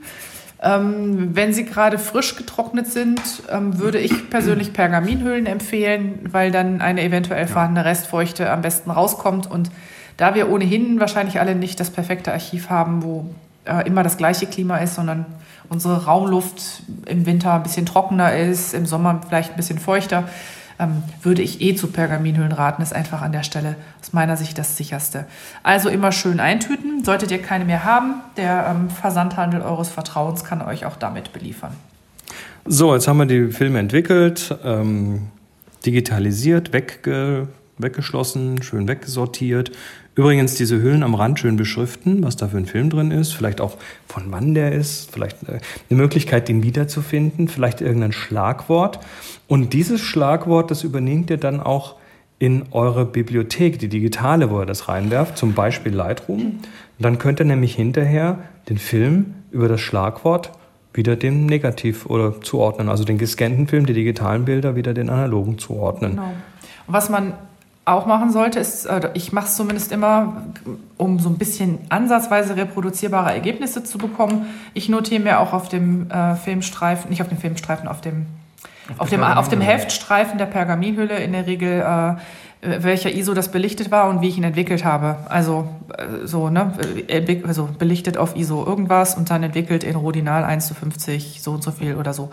Ähm, 0.61 1.35
wenn 1.35 1.53
sie 1.53 1.65
gerade 1.65 1.99
frisch 1.99 2.37
getrocknet 2.37 2.87
sind, 2.87 3.21
ähm, 3.51 3.77
würde 3.77 3.99
ich 3.99 4.29
persönlich 4.29 4.73
Pergaminhüllen 4.73 5.45
empfehlen, 5.45 6.19
weil 6.31 6.51
dann 6.51 6.81
eine 6.81 7.03
eventuell 7.03 7.47
vorhandene 7.47 7.85
Restfeuchte 7.85 8.49
am 8.49 8.61
besten 8.61 8.89
rauskommt 8.89 9.49
und 9.51 9.69
da 10.17 10.33
wir 10.33 10.49
ohnehin 10.49 10.99
wahrscheinlich 10.99 11.39
alle 11.41 11.55
nicht 11.55 11.79
das 11.79 11.89
perfekte 11.89 12.31
Archiv 12.31 12.69
haben, 12.69 13.03
wo 13.03 13.25
äh, 13.65 13.85
immer 13.85 14.01
das 14.01 14.17
gleiche 14.17 14.45
Klima 14.45 14.77
ist, 14.77 14.95
sondern 14.95 15.25
unsere 15.69 16.05
Raumluft 16.05 16.83
im 17.05 17.25
Winter 17.25 17.53
ein 17.53 17.63
bisschen 17.63 17.85
trockener 17.85 18.35
ist, 18.35 18.73
im 18.73 18.85
Sommer 18.85 19.21
vielleicht 19.27 19.51
ein 19.51 19.57
bisschen 19.57 19.79
feuchter, 19.79 20.23
ähm, 20.79 21.03
würde 21.21 21.41
ich 21.41 21.61
eh 21.61 21.75
zu 21.75 21.87
Pergaminhüllen 21.87 22.51
raten. 22.51 22.81
Ist 22.81 22.93
einfach 22.93 23.21
an 23.21 23.31
der 23.31 23.43
Stelle 23.43 23.75
aus 24.01 24.13
meiner 24.13 24.37
Sicht 24.37 24.57
das 24.57 24.77
sicherste. 24.77 25.25
Also 25.63 25.89
immer 25.89 26.11
schön 26.11 26.39
eintüten. 26.39 27.03
Solltet 27.03 27.31
ihr 27.31 27.41
keine 27.41 27.65
mehr 27.65 27.83
haben, 27.83 28.15
der 28.37 28.67
ähm, 28.69 28.89
Versandhandel 28.89 29.61
eures 29.61 29.89
Vertrauens 29.89 30.43
kann 30.43 30.61
euch 30.61 30.85
auch 30.85 30.97
damit 30.97 31.33
beliefern. 31.33 31.71
So, 32.65 32.93
jetzt 32.93 33.07
haben 33.07 33.17
wir 33.17 33.25
die 33.25 33.51
Filme 33.51 33.79
entwickelt, 33.79 34.57
ähm, 34.63 35.27
digitalisiert, 35.85 36.73
wegge 36.73 37.47
weggeschlossen, 37.77 38.61
schön 38.61 38.87
weggesortiert. 38.87 39.71
Übrigens 40.15 40.55
diese 40.55 40.81
Hüllen 40.81 41.03
am 41.03 41.13
Rand 41.13 41.39
schön 41.39 41.57
beschriften, 41.57 42.23
was 42.23 42.37
da 42.37 42.47
für 42.47 42.57
ein 42.57 42.65
Film 42.65 42.89
drin 42.89 43.11
ist, 43.11 43.33
vielleicht 43.33 43.59
auch 43.59 43.77
von 44.07 44.23
wann 44.29 44.53
der 44.53 44.71
ist, 44.71 45.11
vielleicht 45.11 45.43
äh, 45.43 45.59
eine 45.89 45.99
Möglichkeit, 46.01 46.47
den 46.47 46.63
wiederzufinden, 46.63 47.49
vielleicht 47.49 47.81
irgendein 47.81 48.13
Schlagwort. 48.13 48.99
Und 49.47 49.73
dieses 49.73 49.99
Schlagwort, 49.99 50.71
das 50.71 50.83
übernehmt 50.83 51.29
ihr 51.29 51.37
dann 51.37 51.59
auch 51.59 51.95
in 52.39 52.63
eure 52.71 53.05
Bibliothek, 53.05 53.79
die 53.79 53.89
digitale, 53.89 54.49
wo 54.49 54.59
ihr 54.59 54.65
das 54.65 54.87
reinwerft, 54.87 55.37
zum 55.37 55.53
Beispiel 55.53 55.93
Lightroom. 55.93 56.59
Dann 56.97 57.17
könnt 57.17 57.39
ihr 57.39 57.45
nämlich 57.45 57.75
hinterher 57.75 58.39
den 58.69 58.77
Film 58.77 59.35
über 59.51 59.67
das 59.67 59.81
Schlagwort 59.81 60.51
wieder 60.93 61.17
dem 61.17 61.45
Negativ 61.45 62.05
oder 62.05 62.41
zuordnen, 62.41 62.87
also 62.87 63.03
den 63.03 63.17
gescannten 63.17 63.67
Film, 63.67 63.85
die 63.85 63.93
digitalen 63.93 64.45
Bilder 64.45 64.75
wieder 64.77 64.93
den 64.93 65.09
analogen 65.09 65.57
zuordnen. 65.57 66.11
Genau. 66.11 66.31
Was 66.87 67.09
man 67.09 67.33
auch 67.85 68.07
machen 68.07 68.31
sollte, 68.31 68.59
ist, 68.59 68.89
ich 69.13 69.31
mache 69.31 69.45
es 69.45 69.55
zumindest 69.55 69.91
immer, 69.91 70.43
um 70.97 71.19
so 71.19 71.29
ein 71.29 71.37
bisschen 71.37 71.77
ansatzweise 71.89 72.55
reproduzierbare 72.55 73.31
Ergebnisse 73.31 73.83
zu 73.83 73.99
bekommen. 73.99 74.47
Ich 74.73 74.89
notiere 74.89 75.21
mir 75.21 75.39
auch 75.39 75.53
auf 75.53 75.69
dem 75.69 76.09
äh, 76.09 76.35
Filmstreifen, 76.35 77.11
nicht 77.11 77.21
auf 77.21 77.29
dem 77.29 77.37
Filmstreifen, 77.37 77.87
auf 77.87 78.01
dem, 78.01 78.25
auf, 78.93 79.01
auf 79.01 79.09
dem, 79.09 79.23
auf 79.23 79.49
dem 79.49 79.61
Heftstreifen 79.61 80.39
der 80.39 80.47
Pergaminhülle 80.47 81.17
in 81.17 81.31
der 81.31 81.45
Regel, 81.45 81.81
äh, 81.81 82.15
welcher 82.81 83.11
ISO 83.11 83.35
das 83.35 83.49
belichtet 83.49 83.91
war 83.91 84.09
und 84.09 84.21
wie 84.21 84.29
ich 84.29 84.37
ihn 84.37 84.43
entwickelt 84.43 84.83
habe. 84.83 85.17
Also 85.29 85.69
äh, 85.95 86.25
so, 86.25 86.49
ne, 86.49 86.73
also 87.45 87.69
belichtet 87.77 88.17
auf 88.17 88.35
ISO 88.35 88.65
irgendwas 88.65 89.15
und 89.15 89.29
dann 89.29 89.43
entwickelt 89.43 89.83
in 89.83 89.95
Rodinal 89.95 90.43
1 90.43 90.67
zu 90.67 90.73
50 90.73 91.43
so 91.43 91.51
und 91.51 91.63
so 91.63 91.69
viel 91.69 91.95
oder 91.95 92.13
so. 92.13 92.31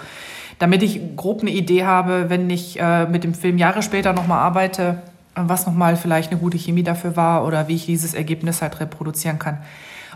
Damit 0.58 0.82
ich 0.82 1.16
grob 1.16 1.42
eine 1.42 1.50
Idee 1.50 1.84
habe, 1.84 2.30
wenn 2.30 2.48
ich 2.48 2.80
äh, 2.80 3.06
mit 3.06 3.24
dem 3.24 3.34
Film 3.34 3.58
Jahre 3.58 3.82
später 3.82 4.12
nochmal 4.12 4.38
arbeite, 4.38 5.02
was 5.34 5.66
nochmal 5.66 5.96
vielleicht 5.96 6.30
eine 6.30 6.40
gute 6.40 6.58
Chemie 6.58 6.82
dafür 6.82 7.16
war 7.16 7.46
oder 7.46 7.68
wie 7.68 7.74
ich 7.74 7.86
dieses 7.86 8.14
Ergebnis 8.14 8.62
halt 8.62 8.80
reproduzieren 8.80 9.38
kann. 9.38 9.58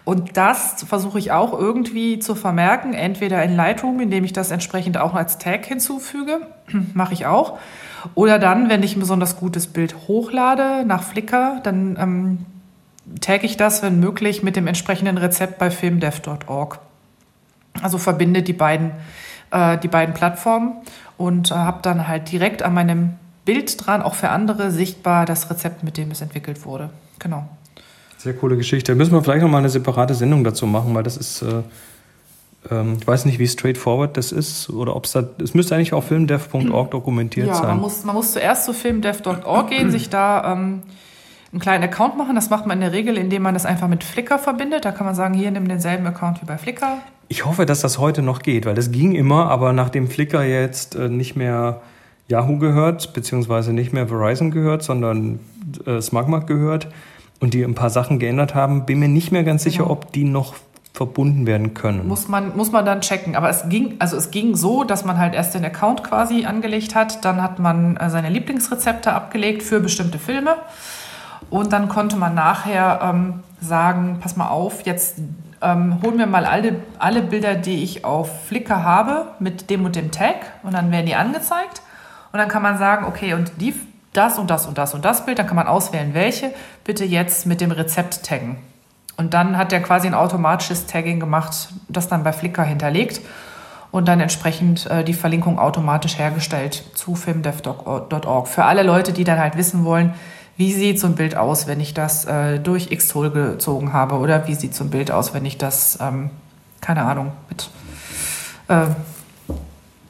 Und 0.04 0.36
das 0.36 0.84
versuche 0.86 1.18
ich 1.18 1.32
auch 1.32 1.52
irgendwie 1.52 2.20
zu 2.20 2.36
vermerken, 2.36 2.94
entweder 2.94 3.42
in 3.42 3.56
Lightroom, 3.56 3.98
indem 3.98 4.22
ich 4.22 4.32
das 4.32 4.52
entsprechend 4.52 4.98
auch 4.98 5.14
als 5.14 5.38
Tag 5.38 5.66
hinzufüge, 5.66 6.42
mache 6.94 7.12
ich 7.12 7.26
auch. 7.26 7.58
Oder 8.14 8.38
dann, 8.38 8.68
wenn 8.68 8.84
ich 8.84 8.94
ein 8.94 9.00
besonders 9.00 9.36
gutes 9.36 9.66
Bild 9.66 9.96
hochlade 10.06 10.84
nach 10.86 11.02
Flickr, 11.02 11.60
dann 11.64 11.96
ähm, 11.98 12.46
tag 13.20 13.42
ich 13.42 13.56
das, 13.56 13.82
wenn 13.82 13.98
möglich, 13.98 14.44
mit 14.44 14.54
dem 14.54 14.68
entsprechenden 14.68 15.18
Rezept 15.18 15.58
bei 15.58 15.70
filmdev.org. 15.70 16.78
Also 17.82 17.98
verbinde 17.98 18.42
die 18.42 18.52
beiden, 18.52 18.92
äh, 19.50 19.76
die 19.78 19.88
beiden 19.88 20.14
Plattformen 20.14 20.74
und 21.16 21.50
äh, 21.50 21.54
habe 21.54 21.80
dann 21.82 22.06
halt 22.06 22.30
direkt 22.30 22.62
an 22.62 22.74
meinem 22.74 23.14
Bild 23.46 23.86
dran, 23.86 24.02
auch 24.02 24.14
für 24.14 24.28
andere 24.28 24.70
sichtbar 24.70 25.24
das 25.24 25.48
Rezept, 25.48 25.82
mit 25.82 25.96
dem 25.96 26.10
es 26.10 26.20
entwickelt 26.20 26.66
wurde. 26.66 26.90
Genau. 27.18 27.48
Sehr 28.18 28.34
coole 28.34 28.56
Geschichte. 28.56 28.92
Da 28.92 28.96
müssen 28.96 29.12
wir 29.12 29.22
vielleicht 29.22 29.42
noch 29.42 29.48
mal 29.48 29.58
eine 29.58 29.70
separate 29.70 30.14
Sendung 30.14 30.44
dazu 30.44 30.66
machen, 30.66 30.94
weil 30.94 31.04
das 31.04 31.16
ist, 31.16 31.42
äh, 31.42 31.62
ähm, 32.70 32.98
ich 33.00 33.06
weiß 33.06 33.24
nicht, 33.24 33.38
wie 33.38 33.46
straightforward 33.46 34.16
das 34.16 34.32
ist 34.32 34.68
oder 34.68 34.96
ob 34.96 35.04
es 35.04 35.12
da, 35.12 35.28
es 35.42 35.54
müsste 35.54 35.76
eigentlich 35.76 35.92
auf 35.92 36.08
filmdev.org 36.08 36.90
dokumentiert 36.90 37.46
ja, 37.46 37.54
sein. 37.54 37.68
Man 37.68 37.80
muss, 37.80 38.04
man 38.04 38.14
muss 38.14 38.32
zuerst 38.32 38.64
zu 38.64 38.72
filmdev.org 38.72 39.70
gehen, 39.70 39.90
sich 39.90 40.10
da 40.10 40.52
ähm, 40.52 40.82
einen 41.52 41.60
kleinen 41.60 41.84
Account 41.84 42.18
machen. 42.18 42.34
Das 42.34 42.50
macht 42.50 42.66
man 42.66 42.78
in 42.78 42.80
der 42.82 42.92
Regel, 42.92 43.16
indem 43.16 43.42
man 43.42 43.54
das 43.54 43.64
einfach 43.64 43.88
mit 43.88 44.02
Flickr 44.02 44.38
verbindet. 44.38 44.84
Da 44.84 44.92
kann 44.92 45.06
man 45.06 45.14
sagen, 45.14 45.34
hier 45.34 45.50
nimm 45.50 45.68
denselben 45.68 46.06
Account 46.06 46.42
wie 46.42 46.46
bei 46.46 46.58
Flickr. 46.58 46.98
Ich 47.28 47.44
hoffe, 47.44 47.64
dass 47.64 47.80
das 47.80 47.98
heute 47.98 48.22
noch 48.22 48.40
geht, 48.40 48.66
weil 48.66 48.74
das 48.74 48.90
ging 48.90 49.14
immer, 49.14 49.50
aber 49.50 49.72
nachdem 49.72 50.08
Flickr 50.08 50.42
jetzt 50.42 50.96
äh, 50.96 51.08
nicht 51.08 51.36
mehr 51.36 51.80
Yahoo 52.28 52.58
gehört, 52.58 53.12
beziehungsweise 53.12 53.72
nicht 53.72 53.92
mehr 53.92 54.08
Verizon 54.08 54.50
gehört, 54.50 54.82
sondern 54.82 55.40
äh, 55.86 56.00
Smugmark 56.00 56.46
gehört 56.46 56.88
und 57.40 57.54
die 57.54 57.62
ein 57.62 57.74
paar 57.74 57.90
Sachen 57.90 58.18
geändert 58.18 58.54
haben, 58.54 58.86
bin 58.86 58.98
mir 58.98 59.08
nicht 59.08 59.32
mehr 59.32 59.44
ganz 59.44 59.62
sicher, 59.62 59.84
genau. 59.84 59.92
ob 59.92 60.12
die 60.12 60.24
noch 60.24 60.54
verbunden 60.92 61.46
werden 61.46 61.74
können. 61.74 62.08
Muss 62.08 62.26
man, 62.26 62.56
muss 62.56 62.72
man 62.72 62.86
dann 62.86 63.02
checken. 63.02 63.36
Aber 63.36 63.50
es 63.50 63.68
ging, 63.68 63.96
also 63.98 64.16
es 64.16 64.30
ging 64.30 64.56
so, 64.56 64.82
dass 64.82 65.04
man 65.04 65.18
halt 65.18 65.34
erst 65.34 65.54
den 65.54 65.64
Account 65.64 66.02
quasi 66.02 66.46
angelegt 66.46 66.94
hat, 66.94 67.24
dann 67.24 67.42
hat 67.42 67.58
man 67.58 67.98
äh, 67.98 68.08
seine 68.08 68.30
Lieblingsrezepte 68.30 69.12
abgelegt 69.12 69.62
für 69.62 69.80
bestimmte 69.80 70.18
Filme 70.18 70.56
und 71.50 71.72
dann 71.72 71.88
konnte 71.88 72.16
man 72.16 72.34
nachher 72.34 73.00
ähm, 73.02 73.40
sagen, 73.60 74.18
pass 74.20 74.36
mal 74.36 74.48
auf, 74.48 74.86
jetzt 74.86 75.16
ähm, 75.60 75.98
hol 76.02 76.12
mir 76.12 76.26
mal 76.26 76.46
alle, 76.46 76.76
alle 76.98 77.22
Bilder, 77.22 77.54
die 77.54 77.82
ich 77.82 78.04
auf 78.04 78.46
Flickr 78.46 78.82
habe, 78.82 79.26
mit 79.38 79.70
dem 79.70 79.84
und 79.84 79.96
dem 79.96 80.10
Tag 80.10 80.36
und 80.62 80.72
dann 80.72 80.90
werden 80.90 81.06
die 81.06 81.14
angezeigt. 81.14 81.82
Und 82.36 82.40
dann 82.40 82.50
kann 82.50 82.60
man 82.60 82.76
sagen, 82.76 83.06
okay, 83.06 83.32
und 83.32 83.50
die, 83.62 83.72
das 84.12 84.38
und 84.38 84.50
das 84.50 84.66
und 84.66 84.76
das 84.76 84.92
und 84.92 85.06
das 85.06 85.24
Bild, 85.24 85.38
dann 85.38 85.46
kann 85.46 85.56
man 85.56 85.66
auswählen, 85.66 86.12
welche 86.12 86.52
bitte 86.84 87.02
jetzt 87.02 87.46
mit 87.46 87.62
dem 87.62 87.70
Rezept 87.70 88.24
taggen. 88.26 88.58
Und 89.16 89.32
dann 89.32 89.56
hat 89.56 89.72
der 89.72 89.80
quasi 89.80 90.06
ein 90.06 90.12
automatisches 90.12 90.84
Tagging 90.84 91.18
gemacht, 91.18 91.70
das 91.88 92.08
dann 92.08 92.24
bei 92.24 92.34
Flickr 92.34 92.62
hinterlegt 92.62 93.22
und 93.90 94.06
dann 94.06 94.20
entsprechend 94.20 94.84
äh, 94.90 95.02
die 95.02 95.14
Verlinkung 95.14 95.58
automatisch 95.58 96.18
hergestellt 96.18 96.84
zu 96.92 97.14
filmdev.org. 97.14 98.48
Für 98.48 98.64
alle 98.66 98.82
Leute, 98.82 99.14
die 99.14 99.24
dann 99.24 99.38
halt 99.38 99.56
wissen 99.56 99.86
wollen, 99.86 100.12
wie 100.58 100.74
sieht 100.74 101.00
so 101.00 101.06
ein 101.06 101.14
Bild 101.14 101.38
aus, 101.38 101.66
wenn 101.66 101.80
ich 101.80 101.94
das 101.94 102.26
äh, 102.26 102.58
durch 102.58 102.90
Xtool 102.90 103.30
gezogen 103.30 103.94
habe 103.94 104.16
oder 104.16 104.46
wie 104.46 104.56
sieht 104.56 104.74
so 104.74 104.84
ein 104.84 104.90
Bild 104.90 105.10
aus, 105.10 105.32
wenn 105.32 105.46
ich 105.46 105.56
das, 105.56 105.98
ähm, 106.02 106.28
keine 106.82 107.00
Ahnung, 107.00 107.32
mit 107.48 107.70
äh, 108.68 108.88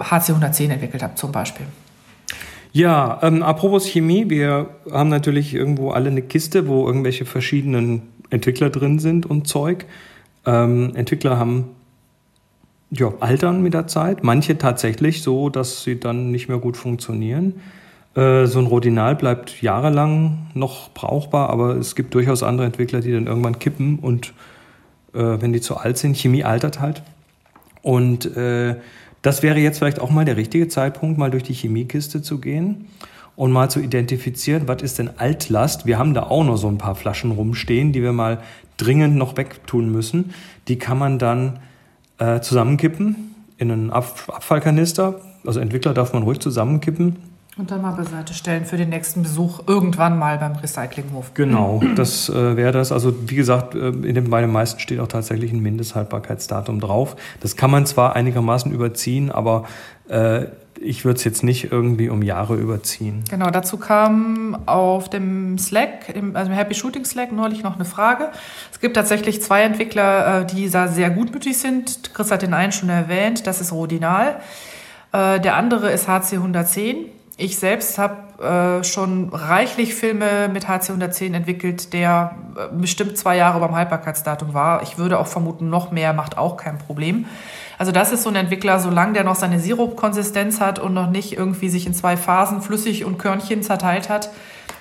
HC 0.02 0.32
110 0.32 0.72
entwickelt 0.72 1.04
habe 1.04 1.14
zum 1.14 1.30
Beispiel. 1.30 1.66
Ja, 2.76 3.20
ähm, 3.22 3.42
apropos 3.42 3.86
Chemie, 3.86 4.28
wir 4.28 4.68
haben 4.92 5.08
natürlich 5.08 5.54
irgendwo 5.54 5.92
alle 5.92 6.10
eine 6.10 6.20
Kiste, 6.20 6.68
wo 6.68 6.86
irgendwelche 6.86 7.24
verschiedenen 7.24 8.02
Entwickler 8.28 8.68
drin 8.68 8.98
sind 8.98 9.24
und 9.24 9.48
Zeug. 9.48 9.86
Ähm, 10.44 10.94
Entwickler 10.94 11.38
haben 11.38 11.70
ja, 12.90 13.14
altern 13.20 13.62
mit 13.62 13.72
der 13.72 13.86
Zeit, 13.86 14.22
manche 14.22 14.58
tatsächlich 14.58 15.22
so, 15.22 15.48
dass 15.48 15.84
sie 15.84 15.98
dann 15.98 16.30
nicht 16.30 16.50
mehr 16.50 16.58
gut 16.58 16.76
funktionieren. 16.76 17.62
Äh, 18.14 18.44
so 18.44 18.58
ein 18.58 18.66
Rodinal 18.66 19.16
bleibt 19.16 19.62
jahrelang 19.62 20.48
noch 20.52 20.90
brauchbar, 20.90 21.48
aber 21.48 21.76
es 21.76 21.94
gibt 21.94 22.12
durchaus 22.12 22.42
andere 22.42 22.66
Entwickler, 22.66 23.00
die 23.00 23.10
dann 23.10 23.26
irgendwann 23.26 23.58
kippen 23.58 24.00
und 24.00 24.34
äh, 25.14 25.40
wenn 25.40 25.54
die 25.54 25.62
zu 25.62 25.78
alt 25.78 25.96
sind, 25.96 26.14
Chemie 26.14 26.44
altert 26.44 26.78
halt. 26.78 27.02
Und 27.80 28.36
äh, 28.36 28.76
das 29.26 29.42
wäre 29.42 29.58
jetzt 29.58 29.78
vielleicht 29.78 29.98
auch 29.98 30.10
mal 30.10 30.24
der 30.24 30.36
richtige 30.36 30.68
Zeitpunkt, 30.68 31.18
mal 31.18 31.32
durch 31.32 31.42
die 31.42 31.52
Chemiekiste 31.52 32.22
zu 32.22 32.38
gehen 32.38 32.86
und 33.34 33.50
mal 33.50 33.68
zu 33.68 33.80
identifizieren, 33.80 34.68
was 34.68 34.82
ist 34.82 35.00
denn 35.00 35.10
Altlast. 35.18 35.84
Wir 35.84 35.98
haben 35.98 36.14
da 36.14 36.22
auch 36.22 36.44
noch 36.44 36.56
so 36.56 36.68
ein 36.68 36.78
paar 36.78 36.94
Flaschen 36.94 37.32
rumstehen, 37.32 37.92
die 37.92 38.04
wir 38.04 38.12
mal 38.12 38.38
dringend 38.76 39.16
noch 39.16 39.36
wegtun 39.36 39.90
müssen. 39.90 40.32
Die 40.68 40.78
kann 40.78 40.96
man 40.96 41.18
dann 41.18 41.58
äh, 42.18 42.38
zusammenkippen 42.38 43.34
in 43.58 43.72
einen 43.72 43.90
Ab 43.90 44.28
Abfallkanister. 44.28 45.20
Also 45.44 45.58
Entwickler 45.58 45.92
darf 45.92 46.12
man 46.12 46.22
ruhig 46.22 46.38
zusammenkippen. 46.38 47.16
Und 47.58 47.70
dann 47.70 47.80
mal 47.80 47.92
beiseite 47.92 48.34
stellen 48.34 48.66
für 48.66 48.76
den 48.76 48.90
nächsten 48.90 49.22
Besuch 49.22 49.60
irgendwann 49.66 50.18
mal 50.18 50.36
beim 50.36 50.56
Recyclinghof. 50.56 51.32
Genau, 51.32 51.80
das 51.96 52.28
äh, 52.28 52.54
wäre 52.54 52.72
das. 52.72 52.92
Also 52.92 53.14
wie 53.30 53.36
gesagt, 53.36 53.74
äh, 53.74 53.88
in 53.88 54.14
den, 54.14 54.28
bei 54.28 54.42
den 54.42 54.52
meisten 54.52 54.78
steht 54.78 55.00
auch 55.00 55.08
tatsächlich 55.08 55.52
ein 55.52 55.60
Mindesthaltbarkeitsdatum 55.60 56.80
drauf. 56.80 57.16
Das 57.40 57.56
kann 57.56 57.70
man 57.70 57.86
zwar 57.86 58.14
einigermaßen 58.14 58.70
überziehen, 58.72 59.30
aber 59.30 59.64
äh, 60.08 60.44
ich 60.78 61.06
würde 61.06 61.16
es 61.16 61.24
jetzt 61.24 61.42
nicht 61.42 61.72
irgendwie 61.72 62.10
um 62.10 62.20
Jahre 62.20 62.56
überziehen. 62.56 63.24
Genau, 63.30 63.50
dazu 63.50 63.78
kam 63.78 64.58
auf 64.66 65.08
dem 65.08 65.56
Slack, 65.56 66.14
im, 66.14 66.36
also 66.36 66.50
im 66.50 66.56
Happy 66.58 66.74
Shooting 66.74 67.06
Slack 67.06 67.32
neulich 67.32 67.62
noch 67.62 67.76
eine 67.76 67.86
Frage. 67.86 68.28
Es 68.70 68.80
gibt 68.80 68.96
tatsächlich 68.96 69.42
zwei 69.42 69.62
Entwickler, 69.62 70.42
äh, 70.42 70.46
die 70.46 70.68
da 70.68 70.88
sehr 70.88 71.08
gutmütig 71.08 71.56
sind. 71.56 72.12
Chris 72.12 72.30
hat 72.30 72.42
den 72.42 72.52
einen 72.52 72.72
schon 72.72 72.90
erwähnt, 72.90 73.46
das 73.46 73.62
ist 73.62 73.72
Rodinal. 73.72 74.36
Äh, 75.12 75.40
der 75.40 75.56
andere 75.56 75.90
ist 75.90 76.06
HC 76.06 76.36
110. 76.36 77.06
Ich 77.38 77.58
selbst 77.58 77.98
habe 77.98 78.80
äh, 78.80 78.82
schon 78.82 79.28
reichlich 79.28 79.94
Filme 79.94 80.48
mit 80.48 80.68
HC 80.68 80.92
110 80.92 81.34
entwickelt, 81.34 81.92
der 81.92 82.34
äh, 82.56 82.74
bestimmt 82.74 83.18
zwei 83.18 83.36
Jahre 83.36 83.60
beim 83.60 83.76
Haltbarkeitsdatum 83.76 84.54
war. 84.54 84.82
Ich 84.82 84.96
würde 84.96 85.18
auch 85.18 85.26
vermuten, 85.26 85.68
noch 85.68 85.90
mehr 85.90 86.14
macht 86.14 86.38
auch 86.38 86.56
kein 86.56 86.78
Problem. 86.78 87.26
Also 87.76 87.92
das 87.92 88.10
ist 88.10 88.22
so 88.22 88.30
ein 88.30 88.36
Entwickler, 88.36 88.80
solange 88.80 89.12
der 89.12 89.24
noch 89.24 89.34
seine 89.34 89.60
Sirup-Konsistenz 89.60 90.60
hat 90.60 90.78
und 90.78 90.94
noch 90.94 91.10
nicht 91.10 91.36
irgendwie 91.36 91.68
sich 91.68 91.86
in 91.86 91.92
zwei 91.92 92.16
Phasen 92.16 92.62
flüssig 92.62 93.04
und 93.04 93.18
Körnchen 93.18 93.62
zerteilt 93.62 94.08
hat, 94.08 94.30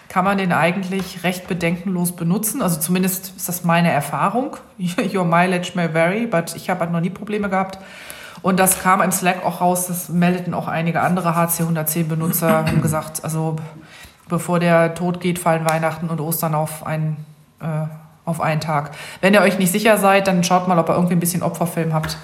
kann 0.08 0.24
man 0.24 0.38
den 0.38 0.54
eigentlich 0.54 1.26
recht 1.26 1.50
bedenkenlos 1.50 2.16
benutzen. 2.16 2.62
Also 2.62 2.80
zumindest 2.80 3.34
ist 3.36 3.50
das 3.50 3.66
meine 3.66 3.92
Erfahrung. 3.92 4.56
Your 5.14 5.26
mileage 5.26 5.74
may 5.76 5.94
vary, 5.94 6.26
but 6.26 6.56
ich 6.56 6.70
habe 6.70 6.82
halt 6.82 6.92
noch 6.94 7.02
nie 7.02 7.10
Probleme 7.10 7.50
gehabt. 7.50 7.80
Und 8.46 8.60
das 8.60 8.80
kam 8.80 9.02
im 9.02 9.12
Slack 9.12 9.44
auch 9.44 9.60
raus, 9.60 9.88
das 9.88 10.10
meldeten 10.10 10.54
auch 10.54 10.68
einige 10.68 11.02
andere 11.02 11.36
HC110-Benutzer, 11.36 12.48
haben 12.68 12.80
gesagt, 12.80 13.24
also 13.24 13.56
bevor 14.30 14.60
der 14.60 14.94
Tod 14.94 15.20
geht, 15.20 15.40
fallen 15.40 15.68
Weihnachten 15.68 16.10
und 16.12 16.22
Ostern 16.22 16.54
auf 16.54 16.86
einen, 16.86 17.26
äh, 17.60 17.88
auf 18.24 18.42
einen 18.42 18.62
Tag. 18.62 18.92
Wenn 19.20 19.34
ihr 19.34 19.42
euch 19.42 19.58
nicht 19.58 19.72
sicher 19.72 19.98
seid, 19.98 20.28
dann 20.28 20.44
schaut 20.44 20.68
mal, 20.68 20.78
ob 20.78 20.90
ihr 20.90 20.94
irgendwie 20.94 21.16
ein 21.16 21.20
bisschen 21.20 21.42
Opferfilm 21.42 21.92
habt, 21.92 22.20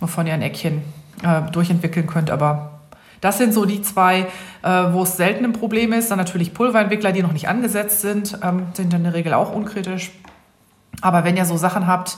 wovon 0.00 0.26
ihr 0.26 0.32
ein 0.32 0.40
Eckchen 0.40 0.80
äh, 1.22 1.42
durchentwickeln 1.52 2.06
könnt. 2.06 2.30
Aber 2.30 2.80
das 3.20 3.36
sind 3.36 3.52
so 3.52 3.66
die 3.66 3.82
zwei, 3.82 4.20
äh, 4.62 4.84
wo 4.92 5.02
es 5.02 5.18
selten 5.18 5.44
ein 5.44 5.52
Problem 5.52 5.92
ist. 5.92 6.10
Dann 6.10 6.16
natürlich 6.16 6.54
Pulverentwickler, 6.54 7.12
die 7.12 7.22
noch 7.22 7.34
nicht 7.34 7.50
angesetzt 7.50 8.00
sind, 8.00 8.38
ähm, 8.42 8.68
sind 8.72 8.94
in 8.94 9.02
der 9.02 9.12
Regel 9.12 9.34
auch 9.34 9.54
unkritisch. 9.54 10.12
Aber 11.02 11.24
wenn 11.24 11.36
ihr 11.36 11.44
so 11.44 11.58
Sachen 11.58 11.86
habt, 11.86 12.16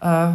äh, 0.00 0.28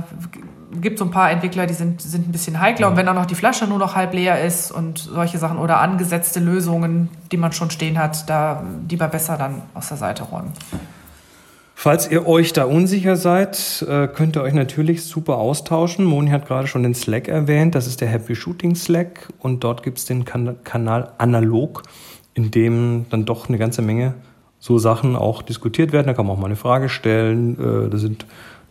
gibt 0.82 1.00
so 1.00 1.06
ein 1.06 1.12
paar 1.12 1.32
Entwickler, 1.32 1.68
die 1.68 1.74
sind, 1.74 2.02
sind 2.02 2.28
ein 2.28 2.32
bisschen 2.32 2.60
heikler. 2.60 2.88
Und 2.88 2.98
wenn 2.98 3.06
dann 3.06 3.16
noch 3.16 3.26
die 3.26 3.36
Flasche 3.36 3.68
nur 3.68 3.80
noch 3.80 3.96
halb 3.96 4.14
leer 4.14 4.44
ist 4.44 4.72
und 4.72 5.00
solche 5.00 5.38
Sachen 5.38 5.58
oder 5.58 5.80
angesetzte 5.80 6.40
Lösungen, 6.40 7.10
die 7.32 7.38
man 7.38 7.52
schon 7.52 7.70
stehen 7.70 7.98
hat, 7.98 8.30
da 8.30 8.64
lieber 8.90 9.08
besser 9.08 9.38
dann 9.38 9.62
aus 9.74 9.90
der 9.90 9.98
Seite 9.98 10.24
räumen. 10.24 10.54
Falls 11.78 12.10
ihr 12.10 12.26
euch 12.26 12.54
da 12.54 12.64
unsicher 12.64 13.18
seid, 13.18 13.86
äh, 13.88 14.08
könnt 14.08 14.38
ihr 14.38 14.42
euch 14.42 14.54
natürlich 14.54 15.04
super 15.04 15.38
austauschen. 15.38 16.06
Moni 16.06 16.30
hat 16.32 16.48
gerade 16.48 16.68
schon 16.68 16.84
den 16.84 16.96
Slack 16.96 17.28
erwähnt. 17.28 17.76
Das 17.76 17.86
ist 17.86 18.00
der 18.00 18.08
Happy 18.08 18.34
Shooting 18.34 18.76
Slack. 18.76 19.28
Und 19.40 19.64
dort 19.64 19.84
gibt 19.84 19.98
es 19.98 20.06
den 20.06 20.24
kan 20.24 20.56
Kanal 20.64 21.12
Analog, 21.18 21.84
in 22.34 22.50
dem 22.50 23.06
dann 23.10 23.26
doch 23.26 23.50
eine 23.50 23.58
ganze 23.58 23.82
Menge 23.82 24.14
so 24.58 24.78
Sachen 24.78 25.16
auch 25.16 25.42
diskutiert 25.42 25.92
werden. 25.92 26.08
Da 26.08 26.14
kann 26.14 26.26
man 26.26 26.38
auch 26.38 26.40
mal 26.40 26.48
eine 26.48 26.56
Frage 26.56 26.88
stellen. 26.88 27.60
Äh, 27.60 27.90
da 27.90 27.98
sind 27.98 28.26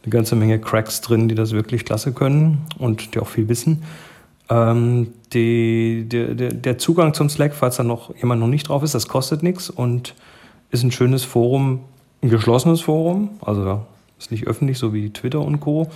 eine 0.04 0.10
ganze 0.10 0.36
Menge 0.36 0.58
Cracks 0.58 1.00
drin, 1.00 1.28
die 1.28 1.34
das 1.34 1.52
wirklich 1.52 1.84
klasse 1.84 2.12
können 2.12 2.66
und 2.78 3.14
die 3.14 3.18
auch 3.18 3.26
viel 3.26 3.48
wissen. 3.48 3.82
Ähm, 4.50 5.08
die, 5.32 6.06
der, 6.06 6.34
der 6.34 6.78
Zugang 6.78 7.14
zum 7.14 7.28
Slack, 7.28 7.54
falls 7.54 7.76
da 7.76 7.82
noch 7.82 8.14
jemand 8.16 8.40
noch 8.40 8.48
nicht 8.48 8.68
drauf 8.68 8.82
ist, 8.82 8.94
das 8.94 9.08
kostet 9.08 9.42
nichts 9.42 9.70
und 9.70 10.14
ist 10.70 10.82
ein 10.82 10.92
schönes 10.92 11.24
Forum, 11.24 11.80
ein 12.22 12.28
geschlossenes 12.28 12.82
Forum, 12.82 13.30
also 13.40 13.80
ist 14.18 14.30
nicht 14.30 14.46
öffentlich, 14.46 14.78
so 14.78 14.92
wie 14.92 15.10
Twitter 15.10 15.40
und 15.40 15.60
Co. 15.60 15.88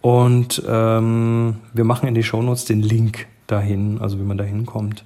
Und 0.00 0.62
ähm, 0.68 1.56
wir 1.72 1.84
machen 1.84 2.08
in 2.08 2.14
die 2.14 2.22
Shownotes 2.22 2.64
den 2.64 2.80
Link 2.80 3.26
dahin, 3.46 3.98
also 4.00 4.18
wie 4.18 4.24
man 4.24 4.38
da 4.38 4.44
hinkommt. 4.44 5.04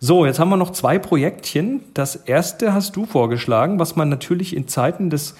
So, 0.00 0.26
jetzt 0.26 0.38
haben 0.38 0.48
wir 0.48 0.56
noch 0.56 0.70
zwei 0.70 0.98
Projektchen. 0.98 1.80
Das 1.92 2.14
erste 2.14 2.72
hast 2.72 2.94
du 2.94 3.04
vorgeschlagen, 3.04 3.78
was 3.78 3.96
man 3.96 4.08
natürlich 4.08 4.54
in 4.54 4.68
Zeiten 4.68 5.10
des 5.10 5.34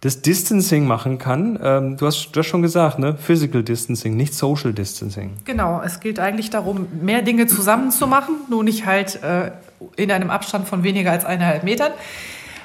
das 0.00 0.22
Distancing 0.22 0.86
machen 0.86 1.18
kann. 1.18 1.58
Ähm, 1.62 1.96
du, 1.96 2.06
hast, 2.06 2.30
du 2.32 2.42
schon 2.42 2.62
gesagt, 2.62 2.98
ne? 2.98 3.16
Physical 3.16 3.62
Distancing, 3.62 4.16
nicht 4.16 4.34
Social 4.34 4.72
Distancing. 4.72 5.36
Genau, 5.44 5.82
es 5.84 6.00
geht 6.00 6.20
eigentlich 6.20 6.50
darum, 6.50 6.86
mehr 7.02 7.22
Dinge 7.22 7.46
zusammen 7.46 7.90
zu 7.90 8.06
machen, 8.06 8.36
nur 8.48 8.62
nicht 8.62 8.86
halt 8.86 9.22
äh, 9.22 9.50
in 9.96 10.12
einem 10.12 10.30
Abstand 10.30 10.68
von 10.68 10.84
weniger 10.84 11.10
als 11.10 11.24
eineinhalb 11.24 11.64
Metern. 11.64 11.92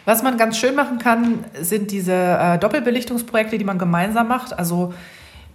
Was 0.05 0.21
man 0.21 0.37
ganz 0.37 0.57
schön 0.57 0.75
machen 0.75 0.99
kann, 0.99 1.45
sind 1.59 1.89
diese 1.91 2.13
äh, 2.13 2.59
Doppelbelichtungsprojekte, 2.59 3.57
die 3.57 3.63
man 3.63 3.79
gemeinsam 3.79 4.27
macht. 4.27 4.57
Also 4.57 4.93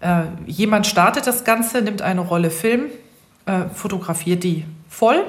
äh, 0.01 0.23
jemand 0.47 0.87
startet 0.87 1.27
das 1.27 1.45
Ganze, 1.45 1.83
nimmt 1.83 2.03
eine 2.03 2.23
Rolle 2.23 2.51
Film, 2.51 2.87
äh, 3.47 3.69
fotografiert 3.73 4.43
die 4.43 4.65
voll 4.89 5.23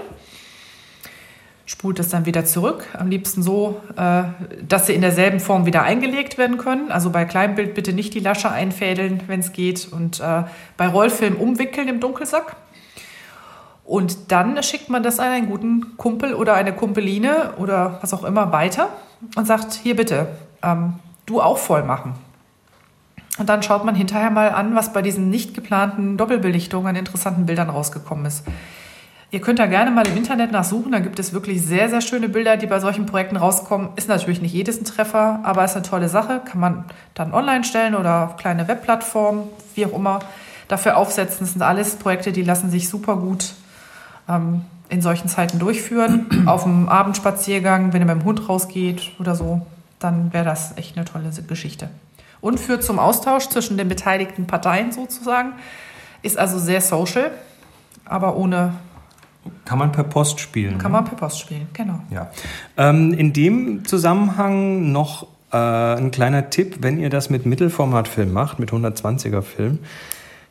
spult 1.69 1.99
es 1.99 2.09
dann 2.09 2.25
wieder 2.25 2.45
zurück. 2.45 2.83
Am 2.97 3.09
liebsten 3.09 3.43
so, 3.43 3.79
äh, 3.95 4.23
dass 4.67 4.87
sie 4.87 4.93
in 4.93 5.01
derselben 5.01 5.39
Form 5.39 5.67
wieder 5.67 5.83
eingelegt 5.83 6.39
werden 6.39 6.57
können. 6.57 6.91
Also 6.91 7.11
bei 7.11 7.25
Kleinbild 7.25 7.75
bitte 7.75 7.93
nicht 7.93 8.15
die 8.15 8.19
Lasche 8.19 8.49
einfädeln, 8.49 9.21
wenn 9.27 9.39
es 9.41 9.51
geht. 9.51 9.87
Und 9.91 10.19
äh, 10.19 10.45
bei 10.77 10.87
Rollfilm 10.87 11.35
umwickeln 11.35 11.87
im 11.87 11.99
Dunkelsack. 11.99 12.55
Und 13.85 14.31
dann 14.31 14.63
schickt 14.63 14.89
man 14.89 15.03
das 15.03 15.19
an 15.19 15.27
einen 15.27 15.47
guten 15.47 15.95
Kumpel 15.95 16.33
oder 16.33 16.55
eine 16.55 16.73
Kumpeline 16.73 17.53
oder 17.57 17.99
was 18.01 18.15
auch 18.15 18.23
immer 18.23 18.51
weiter 18.51 18.89
und 19.35 19.45
sagt, 19.45 19.73
hier 19.73 19.95
bitte, 19.95 20.27
ähm, 20.63 20.95
du 21.27 21.39
auch 21.39 21.59
voll 21.59 21.83
machen. 21.83 22.15
Und 23.37 23.47
dann 23.47 23.61
schaut 23.61 23.85
man 23.85 23.93
hinterher 23.93 24.31
mal 24.31 24.49
an, 24.49 24.73
was 24.73 24.91
bei 24.91 25.03
diesen 25.03 25.29
nicht 25.29 25.53
geplanten 25.53 26.17
Doppelbelichtungen 26.17 26.87
an 26.87 26.95
interessanten 26.95 27.45
Bildern 27.45 27.69
rausgekommen 27.69 28.25
ist. 28.25 28.43
Ihr 29.31 29.41
könnt 29.41 29.59
da 29.59 29.67
gerne 29.67 29.91
mal 29.91 30.07
im 30.07 30.17
Internet 30.17 30.51
nachsuchen. 30.51 30.91
Da 30.91 30.99
gibt 30.99 31.19
es 31.19 31.33
wirklich 31.33 31.61
sehr, 31.61 31.87
sehr 31.87 32.01
schöne 32.01 32.29
Bilder, 32.29 32.57
die 32.57 32.65
bei 32.65 32.79
solchen 32.79 33.05
Projekten 33.05 33.37
rauskommen. 33.37 33.89
Ist 33.95 34.09
natürlich 34.09 34.41
nicht 34.41 34.53
jedes 34.53 34.81
ein 34.81 34.85
Treffer, 34.85 35.39
aber 35.43 35.63
ist 35.63 35.75
eine 35.75 35.83
tolle 35.83 36.09
Sache. 36.09 36.41
Kann 36.43 36.59
man 36.59 36.85
dann 37.13 37.31
online 37.31 37.63
stellen 37.63 37.93
oder 37.93 38.25
auf 38.25 38.37
kleine 38.37 38.67
Webplattformen, 38.67 39.43
wie 39.75 39.85
auch 39.85 39.93
immer, 39.93 40.19
dafür 40.67 40.97
aufsetzen. 40.97 41.41
Das 41.41 41.51
sind 41.51 41.61
alles 41.61 41.95
Projekte, 41.97 42.31
die 42.31 42.41
lassen 42.41 42.71
sich 42.71 42.89
super 42.89 43.17
gut 43.17 43.53
ähm, 44.27 44.63
in 44.89 45.03
solchen 45.03 45.27
Zeiten 45.27 45.59
durchführen. 45.59 46.25
auf 46.47 46.63
dem 46.63 46.89
Abendspaziergang, 46.89 47.93
wenn 47.93 48.01
ihr 48.01 48.07
mit 48.07 48.15
dem 48.15 48.23
Hund 48.23 48.49
rausgeht 48.49 49.11
oder 49.19 49.35
so, 49.35 49.61
dann 49.99 50.33
wäre 50.33 50.45
das 50.45 50.75
echt 50.75 50.97
eine 50.97 51.05
tolle 51.05 51.29
Geschichte. 51.47 51.89
Und 52.41 52.59
führt 52.59 52.83
zum 52.83 52.97
Austausch 52.97 53.47
zwischen 53.49 53.77
den 53.77 53.89
beteiligten 53.89 54.47
Parteien 54.47 54.91
sozusagen. 54.91 55.53
Ist 56.23 56.39
also 56.39 56.57
sehr 56.57 56.81
social, 56.81 57.29
aber 58.05 58.35
ohne 58.35 58.73
kann 59.65 59.79
man 59.79 59.91
per 59.91 60.03
Post 60.03 60.39
spielen. 60.39 60.77
Kann 60.77 60.91
man 60.91 61.05
per 61.05 61.15
Post 61.15 61.39
spielen, 61.39 61.67
genau. 61.73 61.99
Ja. 62.09 62.31
Ähm, 62.77 63.13
in 63.13 63.33
dem 63.33 63.85
Zusammenhang 63.85 64.91
noch 64.91 65.27
äh, 65.51 65.57
ein 65.57 66.11
kleiner 66.11 66.49
Tipp, 66.49 66.77
wenn 66.81 66.99
ihr 66.99 67.09
das 67.09 67.29
mit 67.29 67.45
Mittelformatfilm 67.45 68.31
macht, 68.31 68.59
mit 68.59 68.71
120er 68.71 69.41
Film, 69.41 69.79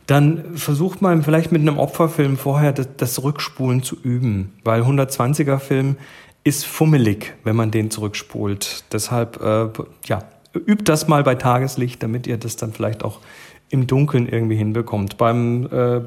dann 0.07 0.57
versucht 0.57 1.03
mal 1.03 1.23
vielleicht 1.23 1.53
mit 1.53 1.61
einem 1.61 1.79
Opferfilm 1.79 2.39
vorher 2.39 2.73
das, 2.73 2.89
das 2.97 3.23
Rückspulen 3.23 3.83
zu 3.83 3.97
üben, 4.03 4.55
weil 4.65 4.83
120er 4.83 5.59
Film 5.59 5.97
ist 6.45 6.65
fummelig, 6.65 7.35
wenn 7.45 7.57
man 7.57 7.71
den 7.71 7.91
zurückspult. 7.91 8.85
Deshalb, 8.93 9.43
äh, 9.43 9.69
ja, 10.07 10.23
übt 10.55 10.85
das 10.85 11.09
mal 11.09 11.23
bei 11.23 11.35
Tageslicht, 11.35 12.03
damit 12.03 12.27
ihr 12.27 12.39
das 12.39 12.57
dann 12.57 12.73
vielleicht 12.73 13.05
auch 13.05 13.21
im 13.69 13.87
Dunkeln 13.87 14.27
irgendwie 14.27 14.57
hinbekommt. 14.57 15.19
Beim 15.19 15.67
äh, 15.71 16.01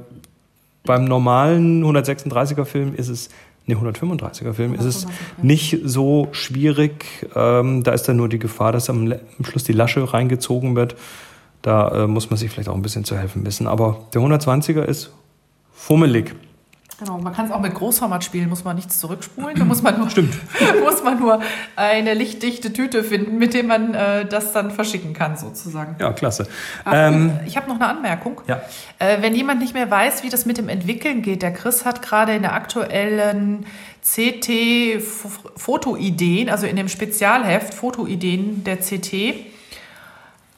beim 0.84 1.06
normalen 1.06 1.84
136er 1.84 2.66
Film 2.66 2.96
ist 2.96 3.08
es, 3.08 3.30
ne 3.66 3.76
135er 3.76 4.54
Film 4.54 4.74
ist 4.74 4.86
es 4.86 5.08
nicht 5.42 5.80
so 5.84 6.30
schwierig. 6.32 7.28
Ähm, 7.36 7.84
da 7.84 7.92
ist 7.92 8.04
dann 8.04 8.18
nur 8.18 8.30
die 8.30 8.40
Gefahr, 8.40 8.72
dass 8.72 8.90
am, 8.90 9.12
am 9.12 9.46
Schluss 9.46 9.64
die 9.64 9.74
Lasche 9.74 10.14
reingezogen 10.14 10.76
wird. 10.76 10.96
Da 11.62 12.04
äh, 12.04 12.08
muss 12.08 12.30
man 12.30 12.38
sich 12.38 12.50
vielleicht 12.50 12.70
auch 12.70 12.76
ein 12.76 12.82
bisschen 12.82 13.04
zu 13.04 13.16
helfen 13.18 13.46
wissen. 13.46 13.68
Aber 13.68 14.00
der 14.14 14.22
120er 14.22 14.84
ist 14.84 15.14
fummelig. 15.74 16.34
Genau, 17.04 17.18
man 17.18 17.34
kann 17.34 17.48
es 17.48 17.52
auch 17.52 17.60
mit 17.60 17.74
Großformat 17.74 18.24
spielen, 18.24 18.48
muss 18.48 18.64
man 18.64 18.76
nichts 18.76 19.00
zurückspulen. 19.00 19.58
Da 19.58 19.66
muss 19.66 19.82
man 19.82 19.98
nur, 19.98 20.10
Stimmt. 20.12 20.36
muss 20.84 21.04
man 21.04 21.20
nur 21.20 21.42
eine 21.76 22.14
lichtdichte 22.14 22.74
Tüte 22.74 23.04
finden, 23.04 23.40
mit 23.40 23.56
der 23.56 23.64
man 23.64 23.96
äh, 23.96 24.24
das 24.28 24.54
dann 24.54 24.70
verschicken 24.70 25.14
kann, 25.14 25.36
sozusagen. 25.36 25.96
Ja, 26.00 26.14
klasse. 26.14 26.46
Ach, 26.86 26.94
ähm, 26.94 27.40
ich 27.48 27.58
habe 27.58 27.68
noch 27.68 27.78
eine 27.78 27.88
Anmerkung. 27.88 28.42
Ja. 28.46 28.62
Äh, 29.00 29.24
wenn 29.24 29.34
jemand 29.34 29.62
nicht 29.62 29.74
mehr 29.74 29.90
weiß, 29.90 30.22
wie 30.22 30.30
das 30.30 30.46
mit 30.46 30.60
dem 30.60 30.70
Entwickeln 30.70 31.24
geht, 31.24 31.42
der 31.42 31.54
Chris 31.54 31.86
hat 31.86 32.04
gerade 32.04 32.36
in 32.36 32.44
der 32.44 32.54
aktuellen 32.54 33.66
CT 34.04 35.02
Fotoideen, 35.56 36.52
also 36.52 36.68
in 36.68 36.76
dem 36.76 36.88
Spezialheft 36.88 37.74
Fotoideen 37.74 38.64
der 38.64 38.78
CT, 38.78 39.51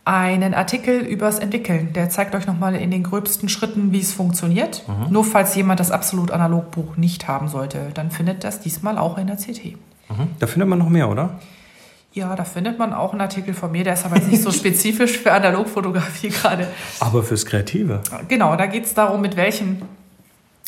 einen 0.06 0.54
Artikel 0.54 1.00
übers 1.00 1.40
Entwickeln. 1.40 1.94
Der 1.94 2.10
zeigt 2.10 2.36
euch 2.36 2.46
nochmal 2.46 2.76
in 2.76 2.92
den 2.92 3.04
gröbsten 3.04 3.48
Schritten, 3.48 3.92
wie 3.94 4.02
es 4.02 4.14
funktioniert. 4.14 4.84
Mhm. 4.88 5.12
Nur 5.12 5.24
falls 5.24 5.56
jemand 5.56 5.80
das 5.80 5.92
absolut 5.92 6.32
Analogbuch 6.32 6.98
nicht 6.98 7.28
haben 7.28 7.48
sollte, 7.48 7.92
dann 7.94 8.12
findet 8.12 8.44
das 8.44 8.60
diesmal 8.60 8.98
auch 8.98 9.18
in 9.18 9.28
der 9.28 9.38
CT. 9.38 9.78
Mhm. 10.10 10.28
Da 10.40 10.48
findet 10.48 10.68
man 10.68 10.80
noch 10.80 10.90
mehr, 10.90 11.10
oder? 11.10 11.40
Ja, 12.12 12.36
da 12.36 12.44
findet 12.44 12.78
man 12.78 12.94
auch 12.94 13.14
einen 13.14 13.22
Artikel 13.22 13.54
von 13.54 13.72
mir, 13.72 13.84
der 13.84 13.94
ist 13.94 14.06
aber 14.06 14.18
jetzt 14.18 14.30
nicht 14.30 14.44
so 14.44 14.52
spezifisch 14.52 15.18
für 15.18 15.32
Analogfotografie 15.32 16.30
gerade. 16.30 16.68
Aber 17.00 17.24
fürs 17.24 17.46
Kreative. 17.46 18.02
Genau, 18.28 18.56
da 18.56 18.68
geht 18.68 18.86
es 18.86 18.94
darum, 18.94 19.22
mit 19.22 19.36
welchen, 19.36 19.82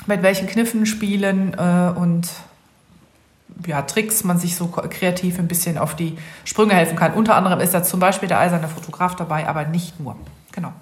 mit 0.08 0.24
welchen 0.24 0.48
Kniffen 0.48 0.86
spielen 0.86 1.54
äh, 1.54 1.92
und 2.00 2.30
ja, 3.68 3.82
Tricks 3.84 4.24
man 4.24 4.38
sich 4.38 4.56
so 4.56 4.68
kreativ 4.68 5.40
ein 5.40 5.48
bisschen 5.48 5.78
auf 5.78 5.96
die 5.96 6.18
Sprünge 6.44 6.74
helfen 6.74 6.96
kann. 6.98 7.14
Unter 7.14 7.36
anderem 7.36 7.60
ist 7.60 7.74
da 7.74 7.84
zum 7.84 8.00
Beispiel 8.00 8.28
der 8.28 8.40
eiserne 8.40 8.68
Fotograf 8.68 9.16
dabei, 9.16 9.48
aber 9.48 9.66
nicht 9.66 10.00
nur. 10.00 10.16
Genau. 10.52 10.74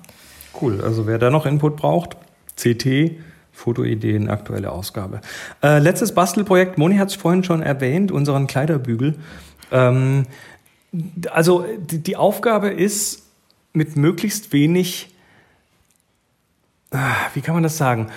Cool. 0.60 0.82
Also 0.82 1.08
wer 1.08 1.20
da 1.20 1.29
noch 1.29 1.46
Input 1.46 1.75
braucht, 1.75 2.17
CT, 2.55 3.17
Fotoideen, 3.51 4.29
aktuelle 4.29 4.72
Ausgabe. 4.72 5.22
Äh, 5.62 5.79
letztes 5.79 6.13
Bastelprojekt, 6.13 6.77
Moni 6.77 6.98
hat 6.98 7.10
es 7.10 7.15
vorhin 7.15 7.43
schon 7.43 7.62
erwähnt, 7.62 8.12
unseren 8.12 8.48
Kleiderbügel. 8.48 9.15
Ähm, 9.72 10.25
also 11.32 11.65
die, 11.79 12.00
die 12.00 12.15
Aufgabe 12.15 12.70
ist, 12.70 13.24
mit 13.74 13.96
möglichst 13.96 14.53
wenig 14.53 15.12
wie 17.34 17.42
kann 17.42 17.56
man 17.56 17.64
das 17.64 17.78
sagen, 17.78 18.08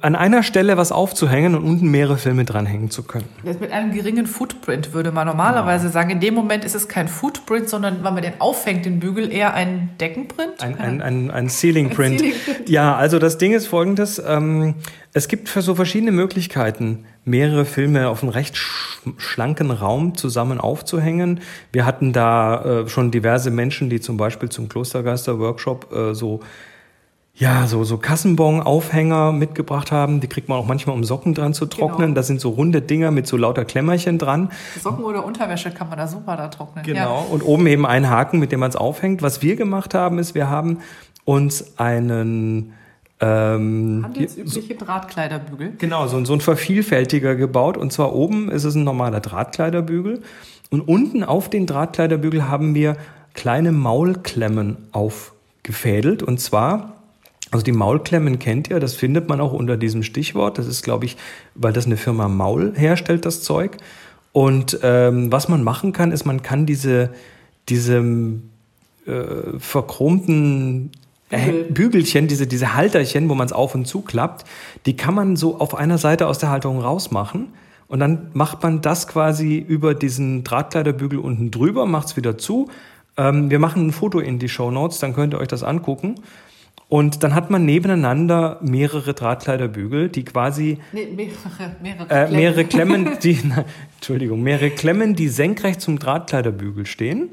an 0.00 0.16
einer 0.16 0.42
Stelle 0.42 0.76
was 0.76 0.90
aufzuhängen 0.90 1.54
und 1.54 1.64
unten 1.64 1.90
mehrere 1.90 2.16
Filme 2.16 2.44
dranhängen 2.44 2.90
zu 2.90 3.02
können. 3.02 3.28
Das 3.44 3.60
mit 3.60 3.72
einem 3.72 3.92
geringen 3.92 4.26
Footprint 4.26 4.94
würde 4.94 5.12
man 5.12 5.26
normalerweise 5.26 5.84
genau. 5.84 5.92
sagen. 5.92 6.10
In 6.10 6.20
dem 6.20 6.34
Moment 6.34 6.64
ist 6.64 6.74
es 6.74 6.88
kein 6.88 7.08
Footprint, 7.08 7.68
sondern 7.68 7.96
wenn 8.02 8.14
man 8.14 8.22
den 8.22 8.40
aufhängt, 8.40 8.86
den 8.86 9.00
Bügel, 9.00 9.30
eher 9.30 9.54
ein 9.54 9.90
Deckenprint. 10.00 10.62
Ein, 10.62 10.78
ein, 10.78 11.02
ein, 11.02 11.30
ein 11.30 11.48
Ceilingprint. 11.48 12.20
Ceiling 12.20 12.34
ja, 12.66 12.96
also 12.96 13.18
das 13.18 13.38
Ding 13.38 13.52
ist 13.52 13.66
folgendes. 13.66 14.22
Ähm, 14.24 14.76
es 15.12 15.28
gibt 15.28 15.50
für 15.50 15.60
so 15.60 15.74
verschiedene 15.74 16.10
Möglichkeiten, 16.10 17.04
mehrere 17.26 17.66
Filme 17.66 18.08
auf 18.08 18.22
einen 18.22 18.32
recht 18.32 18.56
schlanken 19.18 19.70
Raum 19.70 20.16
zusammen 20.16 20.58
aufzuhängen. 20.58 21.40
Wir 21.70 21.84
hatten 21.84 22.14
da 22.14 22.82
äh, 22.84 22.88
schon 22.88 23.10
diverse 23.10 23.50
Menschen, 23.50 23.90
die 23.90 24.00
zum 24.00 24.16
Beispiel 24.16 24.48
zum 24.48 24.70
Klostergeister-Workshop 24.70 25.92
äh, 25.92 26.14
so 26.14 26.40
ja, 27.34 27.66
so, 27.66 27.82
so 27.82 27.96
Kassenbon-Aufhänger 27.96 29.32
mitgebracht 29.32 29.90
haben. 29.90 30.20
Die 30.20 30.26
kriegt 30.26 30.48
man 30.50 30.58
auch 30.58 30.66
manchmal, 30.66 30.94
um 30.94 31.02
Socken 31.02 31.32
dran 31.32 31.54
zu 31.54 31.64
trocknen. 31.64 32.08
Genau. 32.08 32.14
Das 32.14 32.26
sind 32.26 32.40
so 32.40 32.50
runde 32.50 32.82
Dinger 32.82 33.10
mit 33.10 33.26
so 33.26 33.38
lauter 33.38 33.64
Klemmerchen 33.64 34.18
dran. 34.18 34.50
Socken 34.80 35.04
oder 35.04 35.24
Unterwäsche 35.24 35.70
kann 35.70 35.88
man 35.88 35.96
da 35.98 36.06
super 36.06 36.36
da 36.36 36.48
trocknen. 36.48 36.84
Genau. 36.84 37.24
Ja. 37.24 37.26
Und 37.32 37.42
oben 37.42 37.66
eben 37.66 37.86
ein 37.86 38.10
Haken, 38.10 38.38
mit 38.38 38.52
dem 38.52 38.60
man 38.60 38.68
es 38.68 38.76
aufhängt. 38.76 39.22
Was 39.22 39.40
wir 39.40 39.56
gemacht 39.56 39.94
haben, 39.94 40.18
ist, 40.18 40.34
wir 40.34 40.50
haben 40.50 40.80
uns 41.24 41.78
einen 41.78 42.74
ähm, 43.20 44.02
Handelsübliche 44.04 44.74
Drahtkleiderbügel. 44.74 45.72
Genau, 45.78 46.06
so, 46.08 46.22
so 46.26 46.34
ein 46.34 46.40
Vervielfältiger 46.42 47.34
gebaut. 47.34 47.78
Und 47.78 47.94
zwar 47.94 48.14
oben 48.14 48.50
ist 48.50 48.64
es 48.64 48.74
ein 48.74 48.84
normaler 48.84 49.20
Drahtkleiderbügel. 49.20 50.22
Und 50.70 50.82
unten 50.82 51.24
auf 51.24 51.48
den 51.48 51.66
Drahtkleiderbügel 51.66 52.48
haben 52.48 52.74
wir 52.74 52.96
kleine 53.32 53.72
Maulklemmen 53.72 54.76
aufgefädelt. 54.92 56.22
Und 56.22 56.38
zwar 56.38 57.01
also 57.52 57.64
die 57.64 57.72
Maulklemmen 57.72 58.38
kennt 58.38 58.70
ihr, 58.70 58.80
das 58.80 58.94
findet 58.94 59.28
man 59.28 59.40
auch 59.40 59.52
unter 59.52 59.76
diesem 59.76 60.02
Stichwort. 60.02 60.56
Das 60.56 60.66
ist, 60.66 60.82
glaube 60.82 61.04
ich, 61.04 61.18
weil 61.54 61.74
das 61.74 61.84
eine 61.84 61.98
Firma 61.98 62.26
Maul 62.26 62.72
herstellt, 62.74 63.26
das 63.26 63.42
Zeug. 63.42 63.76
Und 64.32 64.78
ähm, 64.82 65.30
was 65.30 65.48
man 65.48 65.62
machen 65.62 65.92
kann, 65.92 66.12
ist, 66.12 66.24
man 66.24 66.42
kann 66.42 66.64
diese, 66.64 67.10
diese 67.68 68.02
äh, 69.06 69.58
verchromten 69.58 70.92
äh, 71.28 71.64
Bügelchen, 71.68 72.26
diese, 72.26 72.46
diese 72.46 72.74
Halterchen, 72.74 73.28
wo 73.28 73.34
man 73.34 73.46
es 73.46 73.52
auf 73.52 73.74
und 73.74 73.86
zu 73.86 74.00
klappt, 74.00 74.46
die 74.86 74.96
kann 74.96 75.14
man 75.14 75.36
so 75.36 75.60
auf 75.60 75.74
einer 75.74 75.98
Seite 75.98 76.28
aus 76.28 76.38
der 76.38 76.48
Halterung 76.48 76.80
rausmachen. 76.80 77.48
Und 77.86 78.00
dann 78.00 78.30
macht 78.32 78.62
man 78.62 78.80
das 78.80 79.06
quasi 79.06 79.58
über 79.58 79.94
diesen 79.94 80.44
Drahtkleiderbügel 80.44 81.18
unten 81.18 81.50
drüber, 81.50 81.84
macht 81.84 82.06
es 82.06 82.16
wieder 82.16 82.38
zu. 82.38 82.70
Ähm, 83.18 83.50
wir 83.50 83.58
machen 83.58 83.88
ein 83.88 83.92
Foto 83.92 84.20
in 84.20 84.38
die 84.38 84.48
Show 84.48 84.70
Notes, 84.70 85.00
dann 85.00 85.14
könnt 85.14 85.34
ihr 85.34 85.38
euch 85.38 85.48
das 85.48 85.62
angucken. 85.62 86.14
Und 86.92 87.22
dann 87.22 87.34
hat 87.34 87.48
man 87.48 87.64
nebeneinander 87.64 88.58
mehrere 88.60 89.14
Drahtkleiderbügel, 89.14 90.10
die 90.10 90.26
quasi 90.26 90.76
nee, 90.92 91.06
mehrere, 91.06 91.74
mehrere, 91.80 92.10
äh, 92.10 92.30
mehrere 92.30 92.64
Klemmen, 92.66 93.16
die 93.22 93.38
na, 93.42 93.64
Entschuldigung, 93.94 94.42
mehrere 94.42 94.68
Klemmen, 94.68 95.14
die 95.14 95.28
senkrecht 95.28 95.80
zum 95.80 95.98
Drahtkleiderbügel 95.98 96.84
stehen. 96.84 97.30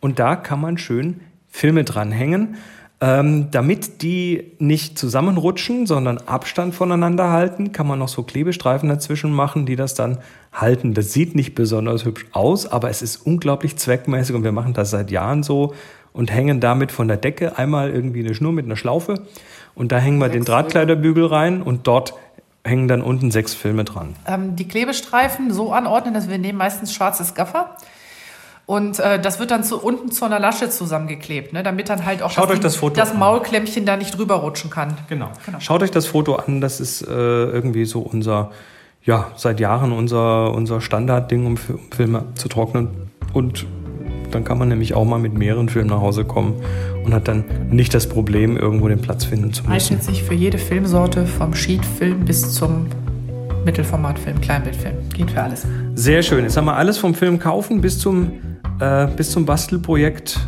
Und 0.00 0.18
da 0.18 0.34
kann 0.34 0.60
man 0.60 0.76
schön 0.76 1.20
Filme 1.48 1.84
dranhängen, 1.84 2.56
ähm, 3.00 3.52
damit 3.52 4.02
die 4.02 4.54
nicht 4.58 4.98
zusammenrutschen, 4.98 5.86
sondern 5.86 6.18
Abstand 6.18 6.74
voneinander 6.74 7.30
halten. 7.30 7.70
Kann 7.70 7.86
man 7.86 8.00
noch 8.00 8.08
so 8.08 8.24
Klebestreifen 8.24 8.88
dazwischen 8.88 9.30
machen, 9.30 9.66
die 9.66 9.76
das 9.76 9.94
dann 9.94 10.18
halten. 10.52 10.94
Das 10.94 11.12
sieht 11.12 11.36
nicht 11.36 11.54
besonders 11.54 12.04
hübsch 12.04 12.26
aus, 12.32 12.66
aber 12.66 12.90
es 12.90 13.02
ist 13.02 13.18
unglaublich 13.18 13.76
zweckmäßig 13.76 14.34
und 14.34 14.42
wir 14.42 14.50
machen 14.50 14.74
das 14.74 14.90
seit 14.90 15.12
Jahren 15.12 15.44
so 15.44 15.74
und 16.16 16.32
hängen 16.32 16.60
damit 16.60 16.92
von 16.92 17.08
der 17.08 17.18
Decke 17.18 17.58
einmal 17.58 17.90
irgendwie 17.90 18.20
eine 18.20 18.34
Schnur 18.34 18.52
mit 18.52 18.64
einer 18.64 18.76
Schlaufe 18.76 19.22
und 19.74 19.92
da 19.92 19.98
hängen 19.98 20.18
wir 20.18 20.30
den 20.30 20.44
Drahtkleiderbügel 20.44 21.26
rein 21.26 21.60
und 21.60 21.86
dort 21.86 22.14
hängen 22.64 22.88
dann 22.88 23.02
unten 23.02 23.30
sechs 23.30 23.54
Filme 23.54 23.84
dran. 23.84 24.16
Ähm, 24.26 24.56
die 24.56 24.66
Klebestreifen 24.66 25.52
so 25.52 25.72
anordnen, 25.72 26.14
dass 26.14 26.28
wir 26.28 26.38
nehmen 26.38 26.58
meistens 26.58 26.92
schwarzes 26.92 27.34
Gaffer. 27.34 27.76
Und 28.64 28.98
äh, 28.98 29.20
das 29.20 29.38
wird 29.38 29.52
dann 29.52 29.62
zu, 29.62 29.80
unten 29.80 30.10
zu 30.10 30.24
einer 30.24 30.40
Lasche 30.40 30.70
zusammengeklebt, 30.70 31.52
ne? 31.52 31.62
damit 31.62 31.88
dann 31.88 32.04
halt 32.04 32.22
auch 32.22 32.32
Schaut 32.32 32.48
das, 32.48 32.56
euch 32.56 32.60
das, 32.60 32.76
Foto 32.76 32.96
das 32.96 33.14
Maulklemmchen 33.14 33.86
da 33.86 33.96
nicht 33.96 34.16
drüber 34.16 34.36
rutschen 34.36 34.70
kann. 34.70 34.96
Genau. 35.08 35.30
genau. 35.44 35.60
Schaut 35.60 35.82
euch 35.82 35.92
das 35.92 36.06
Foto 36.06 36.34
an, 36.34 36.60
das 36.60 36.80
ist 36.80 37.02
äh, 37.02 37.12
irgendwie 37.12 37.84
so 37.84 38.00
unser, 38.00 38.50
ja, 39.04 39.30
seit 39.36 39.60
Jahren 39.60 39.92
unser, 39.92 40.52
unser 40.52 40.80
Standardding, 40.80 41.46
um, 41.46 41.58
um 41.68 41.92
Filme 41.94 42.24
zu 42.34 42.48
trocknen. 42.48 43.12
Und 43.32 43.66
dann 44.36 44.44
kann 44.44 44.58
man 44.58 44.68
nämlich 44.68 44.94
auch 44.94 45.04
mal 45.04 45.18
mit 45.18 45.32
mehreren 45.32 45.68
Filmen 45.68 45.88
nach 45.88 46.00
Hause 46.00 46.24
kommen 46.24 46.54
und 47.04 47.14
hat 47.14 47.26
dann 47.26 47.44
nicht 47.70 47.94
das 47.94 48.06
Problem, 48.06 48.56
irgendwo 48.56 48.86
den 48.86 49.00
Platz 49.00 49.24
finden 49.24 49.52
zu 49.52 49.64
müssen. 49.64 49.94
Eignet 49.94 50.02
sich 50.02 50.22
für 50.22 50.34
jede 50.34 50.58
Filmsorte, 50.58 51.26
vom 51.26 51.54
Sheetfilm 51.54 52.24
bis 52.24 52.52
zum 52.52 52.86
Mittelformatfilm, 53.64 54.40
Kleinbildfilm. 54.42 54.96
Geht 55.14 55.30
für 55.30 55.42
alles. 55.42 55.66
Sehr 55.94 56.22
schön. 56.22 56.44
Jetzt 56.44 56.56
haben 56.56 56.66
wir 56.66 56.76
alles 56.76 56.98
vom 56.98 57.14
Film 57.14 57.38
kaufen 57.38 57.80
bis 57.80 57.98
zum, 57.98 58.32
äh, 58.78 59.06
bis 59.16 59.30
zum 59.30 59.46
Bastelprojekt 59.46 60.38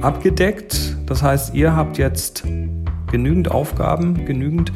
abgedeckt. 0.00 0.96
Das 1.06 1.22
heißt, 1.22 1.54
ihr 1.54 1.76
habt 1.76 1.98
jetzt 1.98 2.44
genügend 3.10 3.50
Aufgaben, 3.50 4.24
genügend 4.24 4.72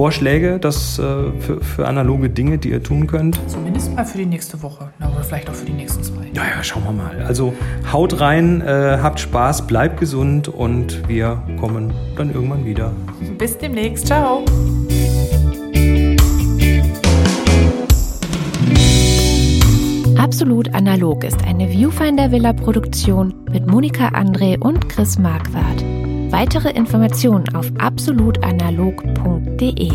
Vorschläge 0.00 0.58
das, 0.58 0.98
äh, 0.98 1.02
für, 1.40 1.60
für, 1.60 1.86
analoge 1.86 2.30
Dinge, 2.30 2.56
die 2.56 2.70
ihr 2.70 2.82
tun 2.82 3.06
könnt? 3.06 3.38
Zumindest 3.48 3.94
mal 3.94 4.06
für 4.06 4.16
die 4.16 4.24
nächste 4.24 4.62
Woche. 4.62 4.88
oder 4.98 5.22
vielleicht 5.22 5.50
auch 5.50 5.54
für 5.54 5.66
die 5.66 5.74
nächsten 5.74 6.02
zwei. 6.02 6.22
Ja, 6.32 6.42
ja, 6.42 6.64
schauen 6.64 6.84
wir 6.84 6.92
mal. 6.92 7.22
Also 7.28 7.52
haut 7.92 8.18
rein, 8.18 8.62
äh, 8.62 8.96
habt 9.02 9.20
Spaß, 9.20 9.66
bleibt 9.66 10.00
gesund 10.00 10.48
und 10.48 11.06
wir 11.06 11.42
kommen 11.60 11.92
dann 12.16 12.32
irgendwann 12.32 12.64
wieder. 12.64 12.92
Bis 13.36 13.58
demnächst. 13.58 14.06
Ciao. 14.06 14.42
Absolut 20.16 20.74
Analog 20.74 21.24
ist 21.24 21.44
eine 21.44 21.68
Viewfinder 21.68 22.30
Villa 22.30 22.54
Produktion 22.54 23.34
mit 23.52 23.66
Monika 23.66 24.08
André 24.08 24.58
und 24.58 24.88
Chris 24.88 25.18
Marquardt. 25.18 25.99
Weitere 26.30 26.70
Informationen 26.70 27.54
auf 27.56 27.66
absolutanalog.de 27.78 29.92